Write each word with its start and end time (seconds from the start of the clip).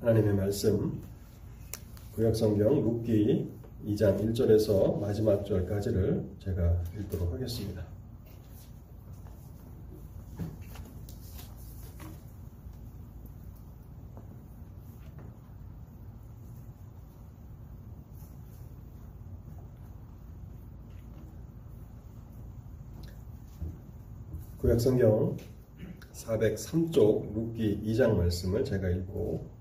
하나님의 0.00 0.32
말씀 0.34 1.02
구약성경 2.14 2.82
룻기 2.82 3.50
2장 3.84 4.18
1절에서 4.18 4.98
마지막 4.98 5.44
절까지를 5.44 6.24
제가 6.38 6.82
읽도록 6.98 7.30
하겠습니다. 7.34 7.84
구약성경 24.62 25.36
403쪽 26.14 27.34
룻기 27.34 27.82
2장 27.84 28.16
말씀을 28.16 28.64
제가 28.64 28.88
읽고 28.88 29.59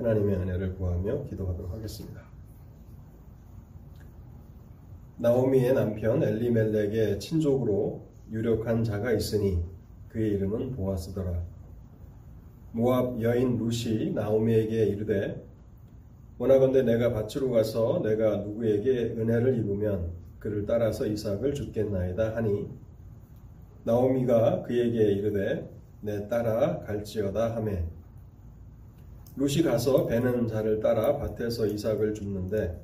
하나님의 0.00 0.36
은혜를 0.36 0.76
구하며 0.76 1.24
기도하도록 1.24 1.72
하겠습니다. 1.72 2.22
나오미의 5.18 5.74
남편 5.74 6.22
엘리멜렉의 6.22 7.20
친족으로 7.20 8.08
유력한 8.30 8.82
자가 8.82 9.12
있으니 9.12 9.62
그의 10.08 10.32
이름은 10.32 10.72
보아스더라. 10.72 11.42
모압 12.72 13.20
여인 13.20 13.58
루시 13.58 14.12
나오미에게 14.14 14.86
이르되 14.86 15.44
원하건대 16.38 16.82
내가 16.82 17.12
밭으로 17.12 17.50
가서 17.50 18.00
내가 18.02 18.38
누구에게 18.38 19.14
은혜를 19.18 19.58
입으면 19.58 20.12
그를 20.38 20.64
따라서 20.64 21.06
이삭을 21.06 21.52
죽겠나이다 21.52 22.36
하니 22.36 22.70
나오미가 23.84 24.62
그에게 24.62 25.12
이르되 25.12 25.68
내 26.00 26.28
따라 26.28 26.80
갈지어다 26.80 27.56
하매 27.56 27.84
룻이 29.40 29.62
가서 29.62 30.04
배는 30.04 30.48
자를 30.48 30.80
따라 30.80 31.16
밭에서 31.16 31.66
이삭을 31.66 32.12
줍는데 32.12 32.78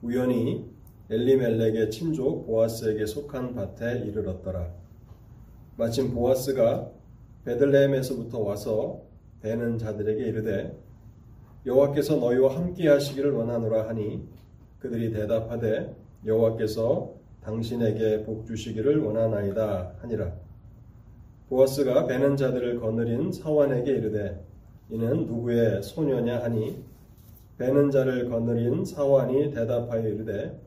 우연히 0.00 0.64
엘리멜렉의 1.10 1.90
친족 1.90 2.46
보아스에게 2.46 3.04
속한 3.04 3.54
밭에 3.54 4.06
이르렀더라. 4.06 4.72
마침 5.76 6.14
보아스가 6.14 6.90
베들레헴에서부터 7.44 8.38
와서 8.38 9.02
배는 9.42 9.76
자들에게 9.76 10.24
이르되 10.24 10.74
여호와께서 11.66 12.16
너희와 12.16 12.56
함께 12.56 12.88
하시기를 12.88 13.32
원하노라 13.32 13.86
하니 13.86 14.26
그들이 14.78 15.12
대답하되 15.12 15.94
여호와께서 16.24 17.12
당신에게 17.42 18.24
복 18.24 18.46
주시기를 18.46 19.00
원하나이다 19.00 19.96
하니라. 19.98 20.32
보아스가 21.50 22.06
배는 22.06 22.38
자들을 22.38 22.80
거느린 22.80 23.30
사환에게 23.30 23.90
이르되 23.90 24.49
이는 24.90 25.26
누구의 25.26 25.82
소녀냐 25.82 26.42
하니 26.42 26.82
배는 27.58 27.90
자를 27.90 28.28
거느린 28.28 28.84
사환이 28.84 29.52
대답하여 29.52 30.08
이르되 30.08 30.60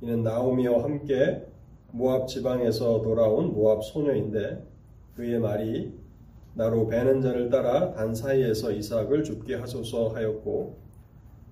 이는 0.00 0.22
나오미와 0.22 0.82
함께 0.82 1.46
모압 1.92 2.28
지방에서 2.28 3.00
돌아온 3.02 3.52
모압 3.54 3.84
소녀인데 3.84 4.62
그의 5.14 5.38
말이 5.38 5.92
나로 6.54 6.86
배는 6.88 7.22
자를 7.22 7.48
따라 7.48 7.92
단 7.92 8.14
사이에서 8.14 8.72
이삭을 8.72 9.24
죽게 9.24 9.54
하소서 9.54 10.08
하였고 10.08 10.78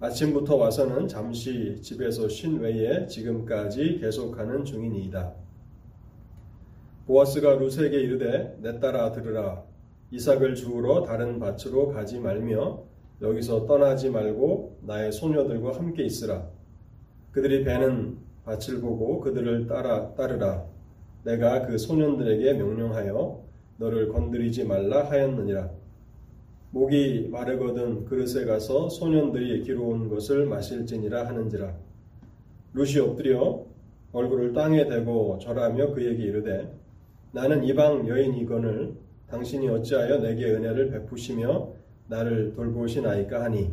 아침부터 0.01 0.57
와서는 0.57 1.09
잠시 1.09 1.81
집에서 1.81 2.29
쉰 2.29 2.59
외에 2.59 3.07
지금까지 3.07 3.99
계속하는 4.01 4.65
중이니이다. 4.65 5.35
보아스가 7.07 7.55
루세에게 7.55 8.01
이르되 8.01 8.59
내 8.61 8.79
따라 8.79 9.13
들으라 9.13 9.70
이삭을 10.13 10.55
주우러 10.55 11.03
다른 11.03 11.39
밭으로 11.39 11.89
가지 11.89 12.19
말며 12.19 12.83
여기서 13.23 13.67
떠나지 13.67 14.11
말고 14.11 14.79
나의 14.83 15.13
소녀들과 15.13 15.77
함께 15.77 16.05
있으라. 16.05 16.49
그들이 17.33 17.65
배는 17.65 18.19
밭을 18.45 18.81
보고 18.81 19.21
그들을 19.21 19.67
따라 19.67 20.15
따르라. 20.15 20.65
내가 21.25 21.67
그 21.67 21.79
소년들에게 21.79 22.55
명령하여 22.55 23.45
너를 23.77 24.09
건드리지 24.09 24.65
말라 24.65 25.09
하였느니라. 25.09 25.71
목이 26.73 27.29
마르거든 27.31 28.05
그릇에 28.05 28.45
가서 28.47 28.89
소년들이 28.89 29.63
기로운 29.63 30.09
것을 30.09 30.47
마실지니라 30.47 31.27
하는지라. 31.27 31.75
룻이 32.75 32.99
엎드려 33.01 33.65
얼굴을 34.13 34.53
땅에 34.53 34.89
대고 34.89 35.39
절하며 35.41 35.93
그에게 35.93 36.25
이르되 36.25 36.73
나는 37.33 37.65
이방 37.65 38.09
여인이거늘 38.09 38.95
당신이 39.31 39.69
어찌하여 39.69 40.19
내게 40.19 40.51
은혜를 40.51 40.91
베푸시며 40.91 41.69
나를 42.09 42.55
돌보시나이까 42.55 43.45
하니 43.45 43.71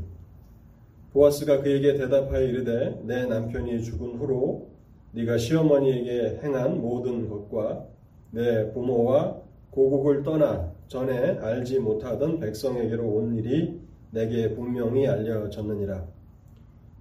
보아스가 1.11 1.61
그에게 1.61 1.95
대답하여 1.95 2.43
이르되 2.43 3.01
내 3.03 3.25
남편이 3.25 3.81
죽은 3.83 4.17
후로 4.17 4.67
네가 5.13 5.37
시어머니에게 5.37 6.41
행한 6.43 6.79
모든 6.79 7.27
것과 7.27 7.87
내 8.31 8.71
부모와 8.71 9.41
고국을 9.71 10.23
떠나 10.23 10.71
전에 10.87 11.39
알지 11.39 11.79
못하던 11.79 12.39
백성에게로 12.39 13.03
온 13.03 13.35
일이 13.35 13.79
내게 14.11 14.53
분명히 14.53 15.07
알려졌느니라. 15.07 16.05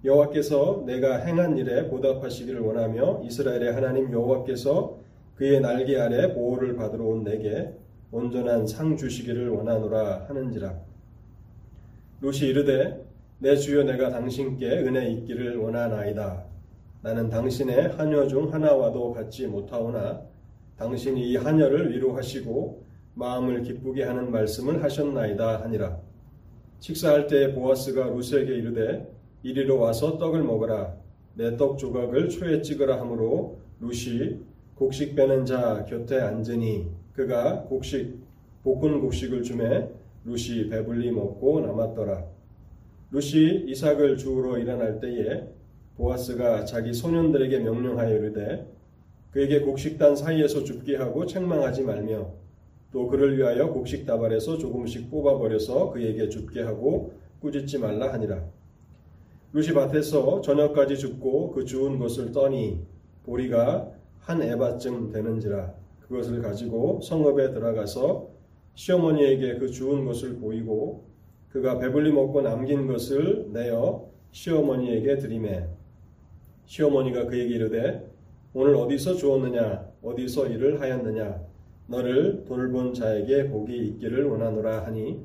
여호와께서 0.03 0.83
내가 0.85 1.17
행한 1.17 1.57
일에 1.57 1.87
보답하시기를 1.89 2.59
원하며 2.59 3.21
이스라엘의 3.23 3.73
하나님 3.73 4.11
여호와께서 4.11 4.97
그의 5.35 5.61
날개 5.61 5.99
아래 5.99 6.33
보호를 6.33 6.75
받으러 6.75 7.05
온 7.05 7.23
내게 7.23 7.73
온전한 8.11 8.65
상 8.65 8.95
주시기를 8.95 9.49
원하노라 9.49 10.25
하는지라. 10.27 10.79
롯이 12.21 12.39
이르되 12.49 13.05
내 13.39 13.55
주여 13.55 13.83
내가 13.83 14.09
당신께 14.09 14.65
은혜 14.79 15.09
있기를 15.11 15.57
원하나이다. 15.57 16.45
나는 17.01 17.29
당신의 17.29 17.89
하녀 17.89 18.27
중 18.27 18.51
하나와도 18.51 19.13
같지 19.13 19.47
못하오나 19.47 20.21
당신이 20.77 21.29
이 21.29 21.35
하녀를 21.35 21.91
위로하시고 21.91 22.85
마음을 23.13 23.61
기쁘게 23.63 24.03
하는 24.03 24.31
말씀을 24.31 24.83
하셨나이다 24.83 25.61
하니라. 25.63 25.97
식사할 26.79 27.27
때 27.27 27.53
보아스가 27.53 28.05
루스에게 28.07 28.55
이르되 28.55 29.11
이리로 29.43 29.79
와서 29.79 30.17
떡을 30.17 30.43
먹으라. 30.43 30.95
내 31.35 31.55
떡 31.55 31.77
조각을 31.77 32.29
초에 32.29 32.61
찍으라 32.61 32.99
하므로 32.99 33.59
루시 33.79 34.39
곡식 34.75 35.15
빼는 35.15 35.45
자 35.45 35.85
곁에 35.85 36.19
앉으니 36.19 36.89
그가 37.17 37.63
곡식 37.63 38.19
볶은 38.63 39.01
곡식을 39.01 39.41
주매 39.41 39.89
루시 40.23 40.69
배불리 40.69 41.11
먹고 41.11 41.61
남았더라. 41.61 42.23
루시 43.09 43.65
이삭을 43.67 44.17
주우러 44.17 44.59
일어날 44.59 44.99
때에 44.99 45.47
보아스가 45.95 46.63
자기 46.65 46.93
소년들에게 46.93 47.59
명령하여 47.59 48.17
이르되 48.17 48.71
그에게 49.31 49.61
곡식단 49.61 50.15
사이에서 50.15 50.63
줍게 50.63 50.97
하고 50.97 51.25
책망하지 51.25 51.81
말며 51.81 52.33
또 52.91 53.07
그를 53.07 53.35
위하여 53.35 53.71
곡식 53.71 54.05
다발에서 54.05 54.59
조금씩 54.59 55.09
뽑아버려서 55.09 55.89
그에게 55.93 56.29
줍게 56.29 56.61
하고 56.61 57.13
꾸짖지 57.39 57.79
말라 57.79 58.13
하니라. 58.13 58.45
루시 59.53 59.73
밭에서 59.73 60.41
저녁까지 60.41 60.99
줍고 60.99 61.49
그 61.49 61.65
주운 61.65 61.97
것을 61.97 62.31
떠니 62.31 62.85
보리가 63.23 63.91
한 64.19 64.43
에바쯤 64.43 65.11
되는지라 65.11 65.86
그것을 66.07 66.41
가지고 66.41 67.01
성읍에 67.01 67.51
들어가서 67.51 68.29
시어머니에게 68.75 69.57
그 69.57 69.69
주운 69.69 70.05
것을 70.05 70.37
보이고 70.37 71.05
그가 71.49 71.79
배불리 71.79 72.11
먹고 72.11 72.41
남긴 72.41 72.87
것을 72.87 73.47
내어 73.51 74.09
시어머니에게 74.31 75.17
드리매. 75.17 75.67
시어머니가 76.65 77.25
그에게 77.25 77.55
이르되 77.55 78.09
오늘 78.53 78.75
어디서 78.75 79.15
주었느냐? 79.15 79.87
어디서 80.01 80.47
일을 80.47 80.81
하였느냐? 80.81 81.41
너를 81.87 82.43
돌본 82.45 82.93
자에게 82.93 83.49
복이 83.49 83.75
있기를 83.75 84.25
원하노라 84.25 84.85
하니. 84.85 85.19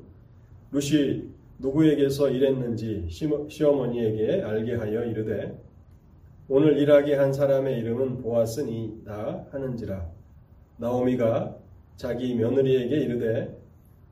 루시 0.71 1.29
누구에게서 1.59 2.29
일했는지 2.29 3.07
시어머니에게 3.47 4.41
알게 4.41 4.75
하여 4.75 5.05
이르되 5.05 5.57
오늘 6.49 6.77
일하게 6.77 7.15
한 7.15 7.31
사람의 7.31 7.79
이름은 7.79 8.17
보았으니다 8.21 9.47
하는지라 9.51 10.12
나오미가 10.77 11.57
자기 11.95 12.35
며느리에게 12.35 12.95
이르되 12.95 13.57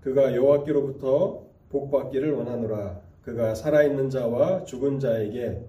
그가 0.01 0.35
여호와께로부터 0.35 1.47
복받기를 1.69 2.31
원하노라. 2.33 3.01
그가 3.23 3.55
살아있는 3.55 4.09
자와 4.09 4.63
죽은 4.63 4.99
자에게 4.99 5.63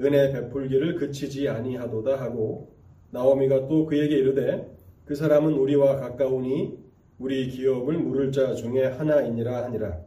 은혜 0.00 0.32
베풀기를 0.32 0.96
그치지 0.96 1.48
아니하도다 1.48 2.20
하고 2.20 2.74
나오미가 3.10 3.68
또 3.68 3.86
그에게 3.86 4.16
이르되 4.16 4.74
그 5.04 5.14
사람은 5.14 5.52
우리와 5.52 5.96
가까우니 5.96 6.78
우리 7.18 7.48
기업을 7.48 7.98
물을 7.98 8.32
자 8.32 8.54
중에 8.54 8.86
하나이니라 8.86 9.64
하니라. 9.64 10.00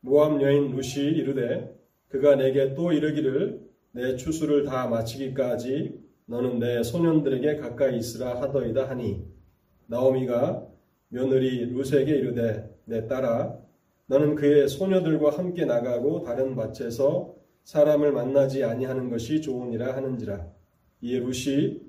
모함 0.00 0.40
여인 0.40 0.70
루시 0.70 1.02
이르되 1.02 1.74
그가 2.08 2.36
내게 2.36 2.74
또 2.74 2.92
이르기를 2.92 3.60
내 3.92 4.16
추수를 4.16 4.64
다 4.64 4.86
마치기까지 4.86 6.00
너는 6.26 6.58
내 6.58 6.82
소년들에게 6.82 7.56
가까이 7.56 7.98
있으라 7.98 8.40
하더이다 8.40 8.88
하니 8.88 9.33
나오미가 9.86 10.66
며느리 11.08 11.64
루세에게 11.66 12.16
이르되 12.16 12.74
내 12.84 13.06
딸아 13.06 13.58
너는 14.06 14.34
그의 14.34 14.68
소녀들과 14.68 15.30
함께 15.30 15.64
나가고 15.64 16.22
다른 16.22 16.54
밭에서 16.54 17.34
사람을 17.64 18.12
만나지 18.12 18.62
아니하는 18.62 19.08
것이 19.08 19.40
좋으니라 19.40 19.96
하는지라. 19.96 20.46
이에 21.00 21.18
룻이 21.18 21.80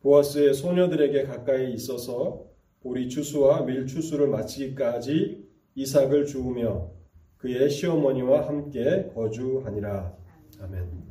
보아스의 0.00 0.54
소녀들에게 0.54 1.24
가까이 1.24 1.72
있어서 1.74 2.46
보리 2.82 3.08
추수와 3.08 3.62
밀 3.62 3.86
추수를 3.86 4.28
마치기까지 4.28 5.46
이삭을 5.74 6.26
주우며 6.26 6.90
그의 7.36 7.70
시어머니와 7.70 8.48
함께 8.48 9.10
거주하니라. 9.14 10.16
아멘. 10.60 11.10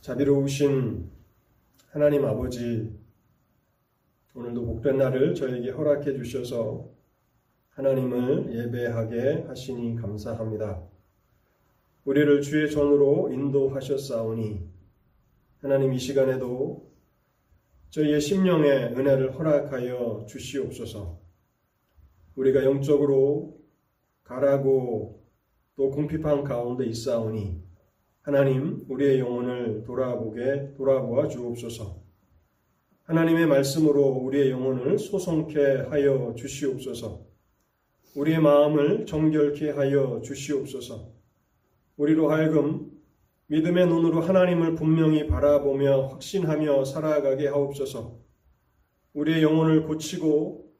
자비로우신 0.00 1.10
하나님 1.94 2.24
아버지, 2.24 2.92
오늘도 4.34 4.66
복된 4.66 4.98
날을 4.98 5.32
저에게 5.36 5.70
허락해 5.70 6.16
주셔서 6.16 6.90
하나님을 7.68 8.52
예배하게 8.52 9.44
하시니 9.46 9.94
감사합니다. 9.94 10.82
우리를 12.04 12.42
주의 12.42 12.68
종으로 12.68 13.30
인도하셨사오니 13.32 14.68
하나님 15.60 15.92
이 15.92 15.98
시간에도 16.00 16.90
저희의 17.90 18.20
심령의 18.20 18.96
은혜를 18.96 19.38
허락하여 19.38 20.26
주시옵소서. 20.28 21.20
우리가 22.34 22.64
영적으로 22.64 23.56
가라고 24.24 25.22
또 25.76 25.90
궁핍한 25.90 26.42
가운데 26.42 26.86
있사오니 26.86 27.63
하나님 28.24 28.86
우리의 28.88 29.20
영혼을 29.20 29.84
돌아보게 29.84 30.72
돌아보아 30.78 31.28
주옵소서. 31.28 32.02
하나님의 33.02 33.46
말씀으로 33.46 34.02
우리의 34.02 34.50
영혼을 34.50 34.98
소송케 34.98 35.88
하여 35.90 36.32
주시옵소서. 36.34 37.20
우리의 38.16 38.40
마음을 38.40 39.04
정결케 39.04 39.72
하여 39.72 40.22
주시옵소서. 40.24 41.12
우리로 41.98 42.30
하여금 42.30 42.92
믿음의 43.48 43.88
눈으로 43.88 44.22
하나님을 44.22 44.74
분명히 44.74 45.26
바라보며 45.26 46.06
확신하며 46.06 46.86
살아가게 46.86 47.48
하옵소서. 47.48 48.20
우리의 49.12 49.42
영혼을 49.42 49.82
고치고 49.82 50.72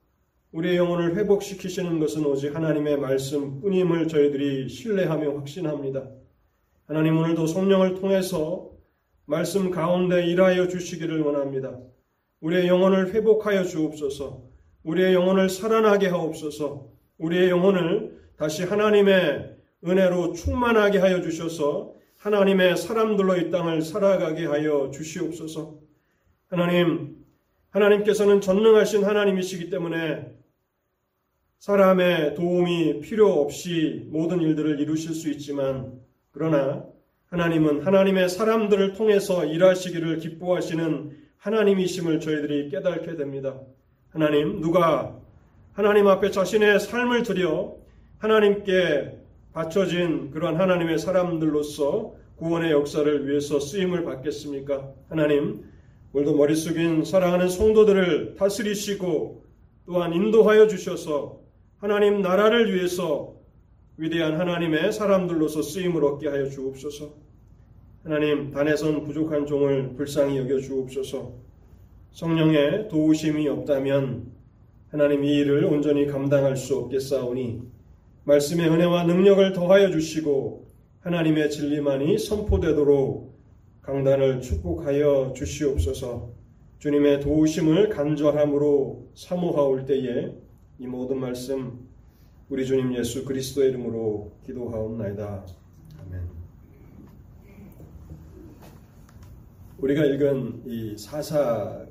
우리의 0.52 0.78
영혼을 0.78 1.14
회복시키시는 1.14 2.00
것은 2.00 2.24
오직 2.24 2.56
하나님의 2.56 2.96
말씀 3.00 3.60
뿐임을 3.60 4.08
저희들이 4.08 4.70
신뢰하며 4.70 5.34
확신합니다. 5.34 6.23
하나님 6.86 7.16
오늘도 7.16 7.46
성령을 7.46 7.94
통해서 7.94 8.70
말씀 9.24 9.70
가운데 9.70 10.26
일하여 10.26 10.68
주시기를 10.68 11.22
원합니다. 11.22 11.78
우리의 12.40 12.68
영혼을 12.68 13.14
회복하여 13.14 13.64
주옵소서. 13.64 14.42
우리의 14.82 15.14
영혼을 15.14 15.48
살아나게 15.48 16.08
하옵소서. 16.08 16.90
우리의 17.16 17.48
영혼을 17.48 18.20
다시 18.36 18.64
하나님의 18.64 19.56
은혜로 19.86 20.34
충만하게 20.34 20.98
하여 20.98 21.22
주셔서 21.22 21.94
하나님의 22.18 22.76
사람들로 22.76 23.38
이 23.38 23.50
땅을 23.50 23.80
살아가게 23.80 24.44
하여 24.44 24.90
주시옵소서. 24.92 25.78
하나님, 26.48 27.24
하나님께서는 27.70 28.42
전능하신 28.42 29.04
하나님이시기 29.04 29.70
때문에 29.70 30.34
사람의 31.60 32.34
도움이 32.34 33.00
필요 33.00 33.40
없이 33.40 34.06
모든 34.10 34.42
일들을 34.42 34.80
이루실 34.80 35.14
수 35.14 35.30
있지만 35.30 36.04
그러나 36.34 36.84
하나님은 37.30 37.86
하나님의 37.86 38.28
사람들을 38.28 38.94
통해서 38.94 39.44
일하시기를 39.44 40.18
기뻐하시는 40.18 41.16
하나님이심을 41.38 42.20
저희들이 42.20 42.70
깨닫게 42.70 43.16
됩니다. 43.16 43.60
하나님, 44.10 44.60
누가 44.60 45.16
하나님 45.72 46.08
앞에 46.08 46.30
자신의 46.30 46.80
삶을 46.80 47.22
들여 47.22 47.76
하나님께 48.18 49.18
바쳐진 49.52 50.32
그러한 50.32 50.60
하나님의 50.60 50.98
사람들로서 50.98 52.14
구원의 52.36 52.72
역사를 52.72 53.28
위해서 53.28 53.60
쓰임을 53.60 54.04
받겠습니까? 54.04 54.92
하나님, 55.08 55.64
오늘도 56.12 56.36
머리 56.36 56.56
숙인 56.56 57.04
사랑하는 57.04 57.48
성도들을 57.48 58.34
다스리시고 58.36 59.44
또한 59.86 60.12
인도하여 60.12 60.66
주셔서 60.66 61.40
하나님 61.78 62.22
나라를 62.22 62.74
위해서 62.74 63.33
위대한 63.96 64.40
하나님의 64.40 64.92
사람들로서 64.92 65.62
쓰임을 65.62 66.04
얻게 66.04 66.28
하여 66.28 66.48
주옵소서. 66.48 67.14
하나님 68.02 68.50
단에선 68.50 69.04
부족한 69.04 69.46
종을 69.46 69.94
불쌍히 69.94 70.36
여겨 70.38 70.58
주옵소서. 70.58 71.32
성령의 72.10 72.88
도우심이 72.88 73.48
없다면 73.48 74.32
하나님 74.88 75.24
이 75.24 75.38
일을 75.38 75.64
온전히 75.64 76.06
감당할 76.06 76.56
수 76.56 76.76
없겠사오니 76.76 77.62
말씀의 78.24 78.68
은혜와 78.68 79.04
능력을 79.04 79.52
더하여 79.52 79.90
주시고 79.90 80.70
하나님의 81.00 81.50
진리만이 81.50 82.18
선포되도록 82.18 83.38
강단을 83.82 84.40
축복하여 84.40 85.34
주시옵소서. 85.36 86.32
주님의 86.78 87.20
도우심을 87.20 87.90
간절함으로 87.90 89.10
사모하올 89.14 89.84
때에 89.84 90.32
이 90.78 90.86
모든 90.86 91.20
말씀 91.20 91.83
우리 92.48 92.66
주님 92.66 92.94
예수 92.94 93.24
그리스도의 93.24 93.70
이름으로 93.70 94.32
기도하옵나이다. 94.44 95.46
아멘. 96.00 96.28
우리가 99.78 100.04
읽은 100.04 100.62
이 100.66 100.96
사사 100.98 101.86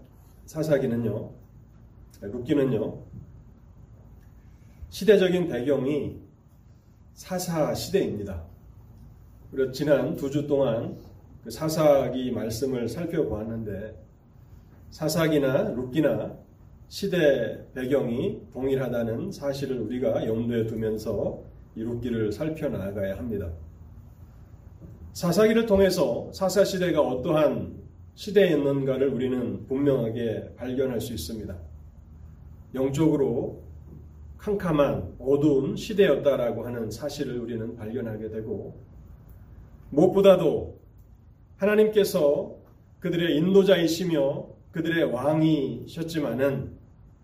사사기는요, 0.45 1.31
룻기는요, 2.21 3.00
시대적인 4.89 5.47
배경이 5.47 6.21
사사 7.15 7.73
시대입니다. 7.73 8.44
우리가 9.51 9.71
지난 9.71 10.15
두 10.15 10.29
주 10.29 10.45
동안 10.45 10.97
그 11.44 11.50
사사기 11.51 12.31
말씀을 12.31 12.88
살펴보았는데 12.88 14.01
사사기나 14.91 15.69
룻기나 15.71 16.38
시대 16.93 17.57
배경이 17.73 18.39
동일하다는 18.53 19.31
사실을 19.31 19.79
우리가 19.79 20.27
염두에 20.27 20.67
두면서 20.67 21.41
이룻기를 21.75 22.31
살펴나가야 22.31 23.17
합니다. 23.17 23.51
사사기를 25.13 25.65
통해서 25.65 26.31
사사 26.31 26.63
시대가 26.63 27.01
어떠한 27.01 27.81
시대였는가를 28.13 29.07
우리는 29.07 29.65
분명하게 29.65 30.53
발견할 30.55 31.01
수 31.01 31.13
있습니다. 31.13 31.57
영적으로 32.75 33.63
캄캄한 34.37 35.15
어두운 35.17 35.75
시대였다라고 35.75 36.63
하는 36.63 36.91
사실을 36.91 37.39
우리는 37.39 37.75
발견하게 37.75 38.29
되고 38.29 38.79
무엇보다도 39.89 40.79
하나님께서 41.57 42.55
그들의 43.00 43.35
인도자이시며 43.35 44.47
그들의 44.73 45.05
왕이셨지만은 45.05 46.82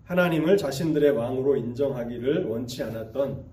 하나님을 0.09 0.57
자신들의 0.57 1.11
왕으로 1.11 1.55
인정하기를 1.55 2.45
원치 2.45 2.81
않았던 2.81 3.45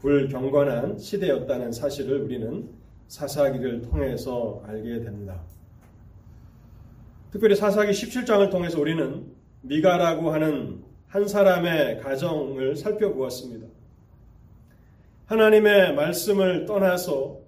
불경건한 0.00 0.98
시대였다는 0.98 1.72
사실을 1.72 2.20
우리는 2.20 2.68
사사기를 3.08 3.80
통해서 3.80 4.62
알게 4.66 5.00
됩니다. 5.00 5.40
특별히 7.30 7.56
사사기 7.56 7.92
17장을 7.92 8.50
통해서 8.50 8.78
우리는 8.78 9.32
미가라고 9.62 10.30
하는 10.30 10.84
한 11.06 11.26
사람의 11.26 12.00
가정을 12.00 12.76
살펴보았습니다. 12.76 13.66
하나님의 15.24 15.94
말씀을 15.94 16.66
떠나서 16.66 17.40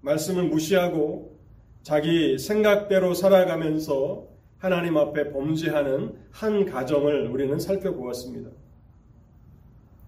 말씀을 0.00 0.44
무시하고 0.44 1.36
자기 1.82 2.38
생각대로 2.38 3.12
살아가면서 3.12 4.26
하나님 4.58 4.96
앞에 4.96 5.30
범죄하는 5.30 6.16
한 6.32 6.64
가정을 6.64 7.28
우리는 7.28 7.58
살펴보았습니다. 7.58 8.50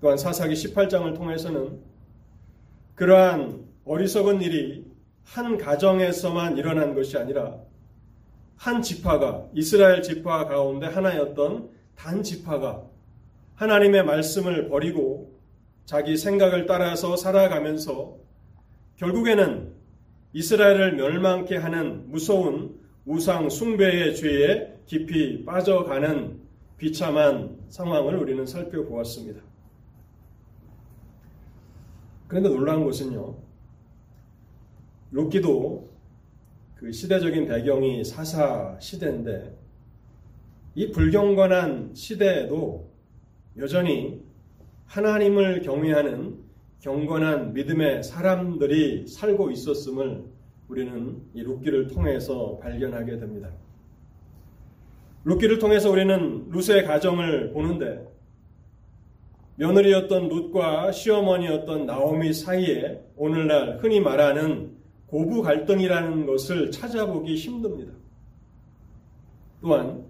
또한 0.00 0.18
사사기 0.18 0.54
18장을 0.54 1.14
통해서는 1.14 1.80
그러한 2.96 3.64
어리석은 3.84 4.42
일이 4.42 4.84
한 5.24 5.56
가정에서만 5.56 6.56
일어난 6.56 6.94
것이 6.94 7.16
아니라 7.16 7.60
한 8.56 8.82
지파가 8.82 9.46
이스라엘 9.54 10.02
지파 10.02 10.46
가운데 10.46 10.86
하나였던 10.86 11.70
단 11.94 12.22
지파가 12.22 12.82
하나님의 13.54 14.04
말씀을 14.04 14.68
버리고 14.68 15.38
자기 15.84 16.16
생각을 16.16 16.66
따라서 16.66 17.16
살아가면서 17.16 18.16
결국에는 18.96 19.72
이스라엘을 20.32 20.96
멸망케 20.96 21.56
하는 21.56 22.10
무서운 22.10 22.79
우상 23.06 23.48
숭배의 23.48 24.14
죄에 24.16 24.80
깊이 24.86 25.44
빠져가는 25.44 26.40
비참한 26.76 27.58
상황을 27.68 28.16
우리는 28.16 28.44
살펴보았습니다. 28.46 29.40
그런데 32.28 32.48
놀라운 32.48 32.84
것은요. 32.84 33.36
롯기도 35.10 35.90
그 36.76 36.92
시대적인 36.92 37.46
배경이 37.46 38.04
사사 38.04 38.76
시대인데 38.80 39.58
이 40.74 40.90
불경건한 40.92 41.94
시대에도 41.94 42.90
여전히 43.58 44.22
하나님을 44.86 45.62
경외하는 45.62 46.38
경건한 46.80 47.52
믿음의 47.52 48.02
사람들이 48.02 49.06
살고 49.06 49.50
있었음을 49.50 50.24
우리는 50.70 51.20
이 51.34 51.42
룻기를 51.42 51.88
통해서 51.88 52.56
발견하게 52.62 53.18
됩니다. 53.18 53.50
룻기를 55.24 55.58
통해서 55.58 55.90
우리는 55.90 56.48
룻의 56.48 56.84
가정을 56.84 57.52
보는데 57.52 58.08
며느리였던 59.56 60.28
룻과 60.28 60.92
시어머니였던 60.92 61.86
나오미 61.86 62.32
사이에 62.32 63.04
오늘날 63.16 63.78
흔히 63.82 64.00
말하는 64.00 64.76
고부 65.08 65.42
갈등이라는 65.42 66.24
것을 66.26 66.70
찾아보기 66.70 67.34
힘듭니다. 67.34 67.92
또한 69.60 70.04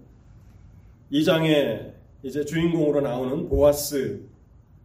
이 1.09 1.25
장에 1.25 1.91
이제 2.21 2.45
주인공으로 2.45 3.01
나오는 3.01 3.49
보아스, 3.49 4.21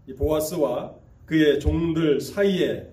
이 0.08 0.14
보아스와 0.14 0.94
그의 1.26 1.60
종들 1.60 2.20
사이에 2.20 2.90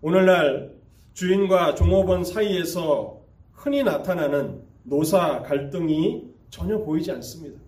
오늘날 0.00 0.73
주인과 1.14 1.76
종업원 1.76 2.24
사이에서 2.24 3.20
흔히 3.52 3.84
나타나는 3.84 4.62
노사 4.82 5.42
갈등이 5.42 6.34
전혀 6.50 6.78
보이지 6.78 7.10
않습니다. 7.12 7.60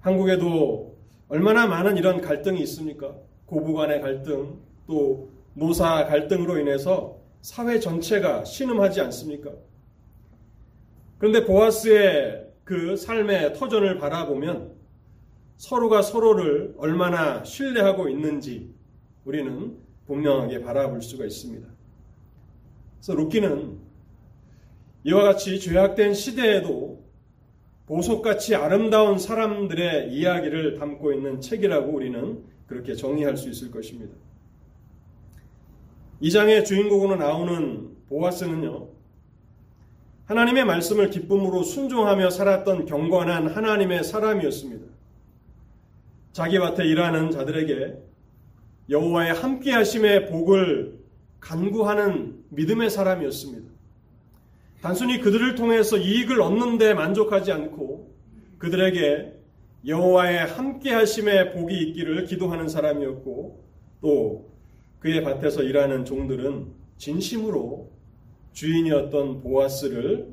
한국에도 0.00 0.96
얼마나 1.28 1.66
많은 1.66 1.96
이런 1.96 2.20
갈등이 2.20 2.60
있습니까? 2.62 3.14
고부 3.46 3.74
간의 3.74 4.00
갈등, 4.00 4.58
또 4.86 5.30
노사 5.54 6.06
갈등으로 6.06 6.58
인해서 6.58 7.18
사회 7.40 7.80
전체가 7.80 8.44
신음하지 8.44 9.00
않습니까? 9.00 9.50
그런데 11.18 11.44
보아스의 11.44 12.46
그 12.64 12.96
삶의 12.96 13.54
터전을 13.54 13.98
바라보면 13.98 14.72
서로가 15.56 16.02
서로를 16.02 16.74
얼마나 16.78 17.44
신뢰하고 17.44 18.08
있는지 18.08 18.72
우리는 19.24 19.76
분명하게 20.06 20.62
바라볼 20.62 21.02
수가 21.02 21.24
있습니다. 21.24 21.71
그래서 23.02 23.14
루키는 23.14 23.78
이와 25.02 25.24
같이 25.24 25.58
죄악된 25.58 26.14
시대에도 26.14 27.02
보석같이 27.86 28.54
아름다운 28.54 29.18
사람들의 29.18 30.12
이야기를 30.14 30.78
담고 30.78 31.12
있는 31.12 31.40
책이라고 31.40 31.90
우리는 31.90 32.44
그렇게 32.68 32.94
정의할 32.94 33.36
수 33.36 33.50
있을 33.50 33.72
것입니다. 33.72 34.14
이 36.20 36.30
장의 36.30 36.64
주인공으로 36.64 37.16
나오는 37.16 37.90
보아스는요, 38.08 38.86
하나님의 40.26 40.64
말씀을 40.64 41.10
기쁨으로 41.10 41.64
순종하며 41.64 42.30
살았던 42.30 42.86
경건한 42.86 43.48
하나님의 43.48 44.04
사람이었습니다. 44.04 44.86
자기 46.30 46.60
밭에 46.60 46.84
일하는 46.84 47.32
자들에게 47.32 47.98
여호와의 48.90 49.34
함께하심의 49.34 50.26
복을 50.28 51.01
간구하는 51.42 52.44
믿음의 52.50 52.88
사람이었습니다. 52.88 53.70
단순히 54.80 55.20
그들을 55.20 55.54
통해서 55.54 55.96
이익을 55.96 56.40
얻는 56.40 56.78
데 56.78 56.94
만족하지 56.94 57.52
않고 57.52 58.10
그들에게 58.58 59.40
여호와의 59.86 60.46
함께 60.46 60.92
하심의 60.92 61.52
복이 61.52 61.76
있기를 61.76 62.24
기도하는 62.26 62.68
사람이었고 62.68 63.64
또 64.00 64.52
그의 65.00 65.22
밭에서 65.22 65.62
일하는 65.62 66.04
종들은 66.04 66.68
진심으로 66.96 67.90
주인이었던 68.52 69.40
보아스를 69.42 70.28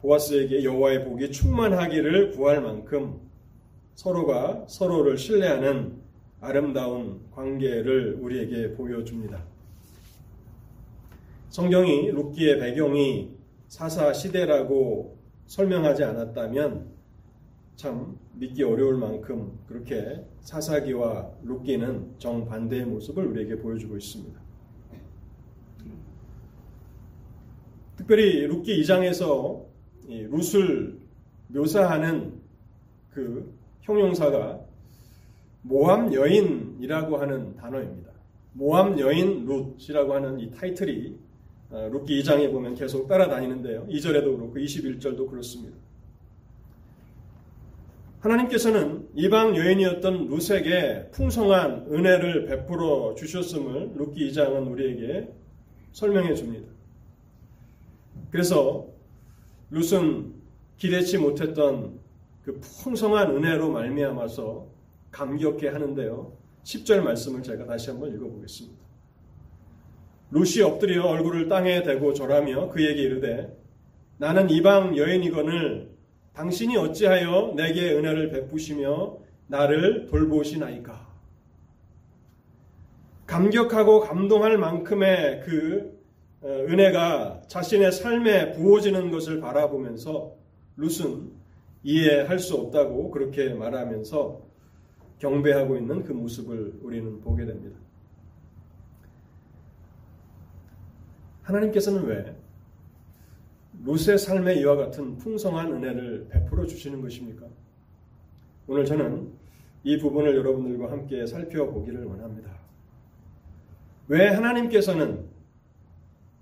보아스에게 0.00 0.62
여호와의 0.62 1.04
복이 1.04 1.32
충만하기를 1.32 2.32
구할 2.32 2.60
만큼 2.60 3.20
서로가 3.94 4.66
서로를 4.68 5.18
신뢰하는 5.18 5.96
아름다운 6.40 7.20
관계를 7.32 8.18
우리에게 8.20 8.74
보여줍니다. 8.74 9.53
성경이 11.54 12.10
룻기의 12.10 12.58
배경이 12.58 13.30
사사 13.68 14.12
시대라고 14.12 15.16
설명하지 15.46 16.02
않았다면 16.02 16.88
참 17.76 18.18
믿기 18.32 18.64
어려울 18.64 18.96
만큼 18.96 19.56
그렇게 19.68 20.24
사사기와 20.40 21.30
룻기는 21.44 22.16
정반대의 22.18 22.86
모습을 22.86 23.26
우리에게 23.26 23.58
보여주고 23.58 23.96
있습니다. 23.96 24.40
특별히 27.98 28.48
룻기 28.48 28.82
2장에서 28.82 29.64
룻을 30.08 30.98
묘사하는 31.46 32.32
그 33.12 33.56
형용사가 33.82 34.58
모함 35.62 36.12
여인이라고 36.12 37.16
하는 37.16 37.54
단어입니다. 37.54 38.10
모함 38.54 38.98
여인 38.98 39.46
룻이라고 39.46 40.14
하는 40.14 40.40
이 40.40 40.50
타이틀이 40.50 41.22
어, 41.22 41.23
룻기 41.70 42.22
2장에 42.22 42.50
보면 42.52 42.74
계속 42.74 43.08
따라다니는데요. 43.08 43.86
2절에도 43.88 44.36
그렇고 44.36 44.54
21절도 44.54 45.28
그렇습니다. 45.28 45.76
하나님께서는 48.20 49.08
이방 49.14 49.56
여인이었던 49.56 50.28
룻에게 50.28 51.10
풍성한 51.10 51.88
은혜를 51.90 52.46
베풀어 52.46 53.14
주셨음을 53.14 53.92
룻기 53.96 54.30
2장은 54.30 54.70
우리에게 54.70 55.28
설명해 55.92 56.34
줍니다. 56.34 56.68
그래서 58.30 58.88
룻은 59.70 60.34
기대치 60.78 61.18
못했던 61.18 62.00
그 62.44 62.60
풍성한 62.60 63.36
은혜로 63.36 63.70
말미암아서 63.70 64.66
감격해 65.10 65.68
하는데요. 65.68 66.32
10절 66.64 67.00
말씀을 67.02 67.42
제가 67.42 67.66
다시 67.66 67.90
한번 67.90 68.14
읽어보겠습니다. 68.14 68.83
룻이 70.34 70.62
엎드려 70.62 71.06
얼굴을 71.06 71.48
땅에 71.48 71.84
대고 71.84 72.12
절하며 72.12 72.70
그에게 72.70 73.02
이르되 73.02 73.56
나는 74.18 74.50
이방 74.50 74.96
여인이거늘 74.96 75.90
당신이 76.32 76.76
어찌하여 76.76 77.52
내게 77.54 77.92
은혜를 77.92 78.30
베푸시며 78.30 79.16
나를 79.46 80.06
돌보시나이까. 80.06 81.06
감격하고 83.26 84.00
감동할 84.00 84.58
만큼의 84.58 85.42
그 85.44 86.02
어, 86.42 86.48
은혜가 86.48 87.42
자신의 87.46 87.92
삶에 87.92 88.52
부어지는 88.52 89.12
것을 89.12 89.40
바라보면서 89.40 90.34
룻은 90.76 91.30
이해할 91.84 92.40
수 92.40 92.56
없다고 92.56 93.12
그렇게 93.12 93.54
말하면서 93.54 94.42
경배하고 95.20 95.76
있는 95.76 96.02
그 96.02 96.12
모습을 96.12 96.80
우리는 96.82 97.20
보게 97.20 97.46
됩니다. 97.46 97.83
하나님께서는 101.44 102.04
왜 102.04 102.36
롯의 103.84 104.18
삶에 104.18 104.56
이와 104.56 104.76
같은 104.76 105.16
풍성한 105.18 105.72
은혜를 105.72 106.28
베풀어 106.30 106.66
주시는 106.66 107.00
것입니까? 107.00 107.46
오늘 108.66 108.84
저는 108.84 109.30
이 109.82 109.98
부분을 109.98 110.34
여러분들과 110.36 110.90
함께 110.90 111.26
살펴보기를 111.26 112.04
원합니다. 112.04 112.50
왜 114.08 114.28
하나님께서는 114.28 115.26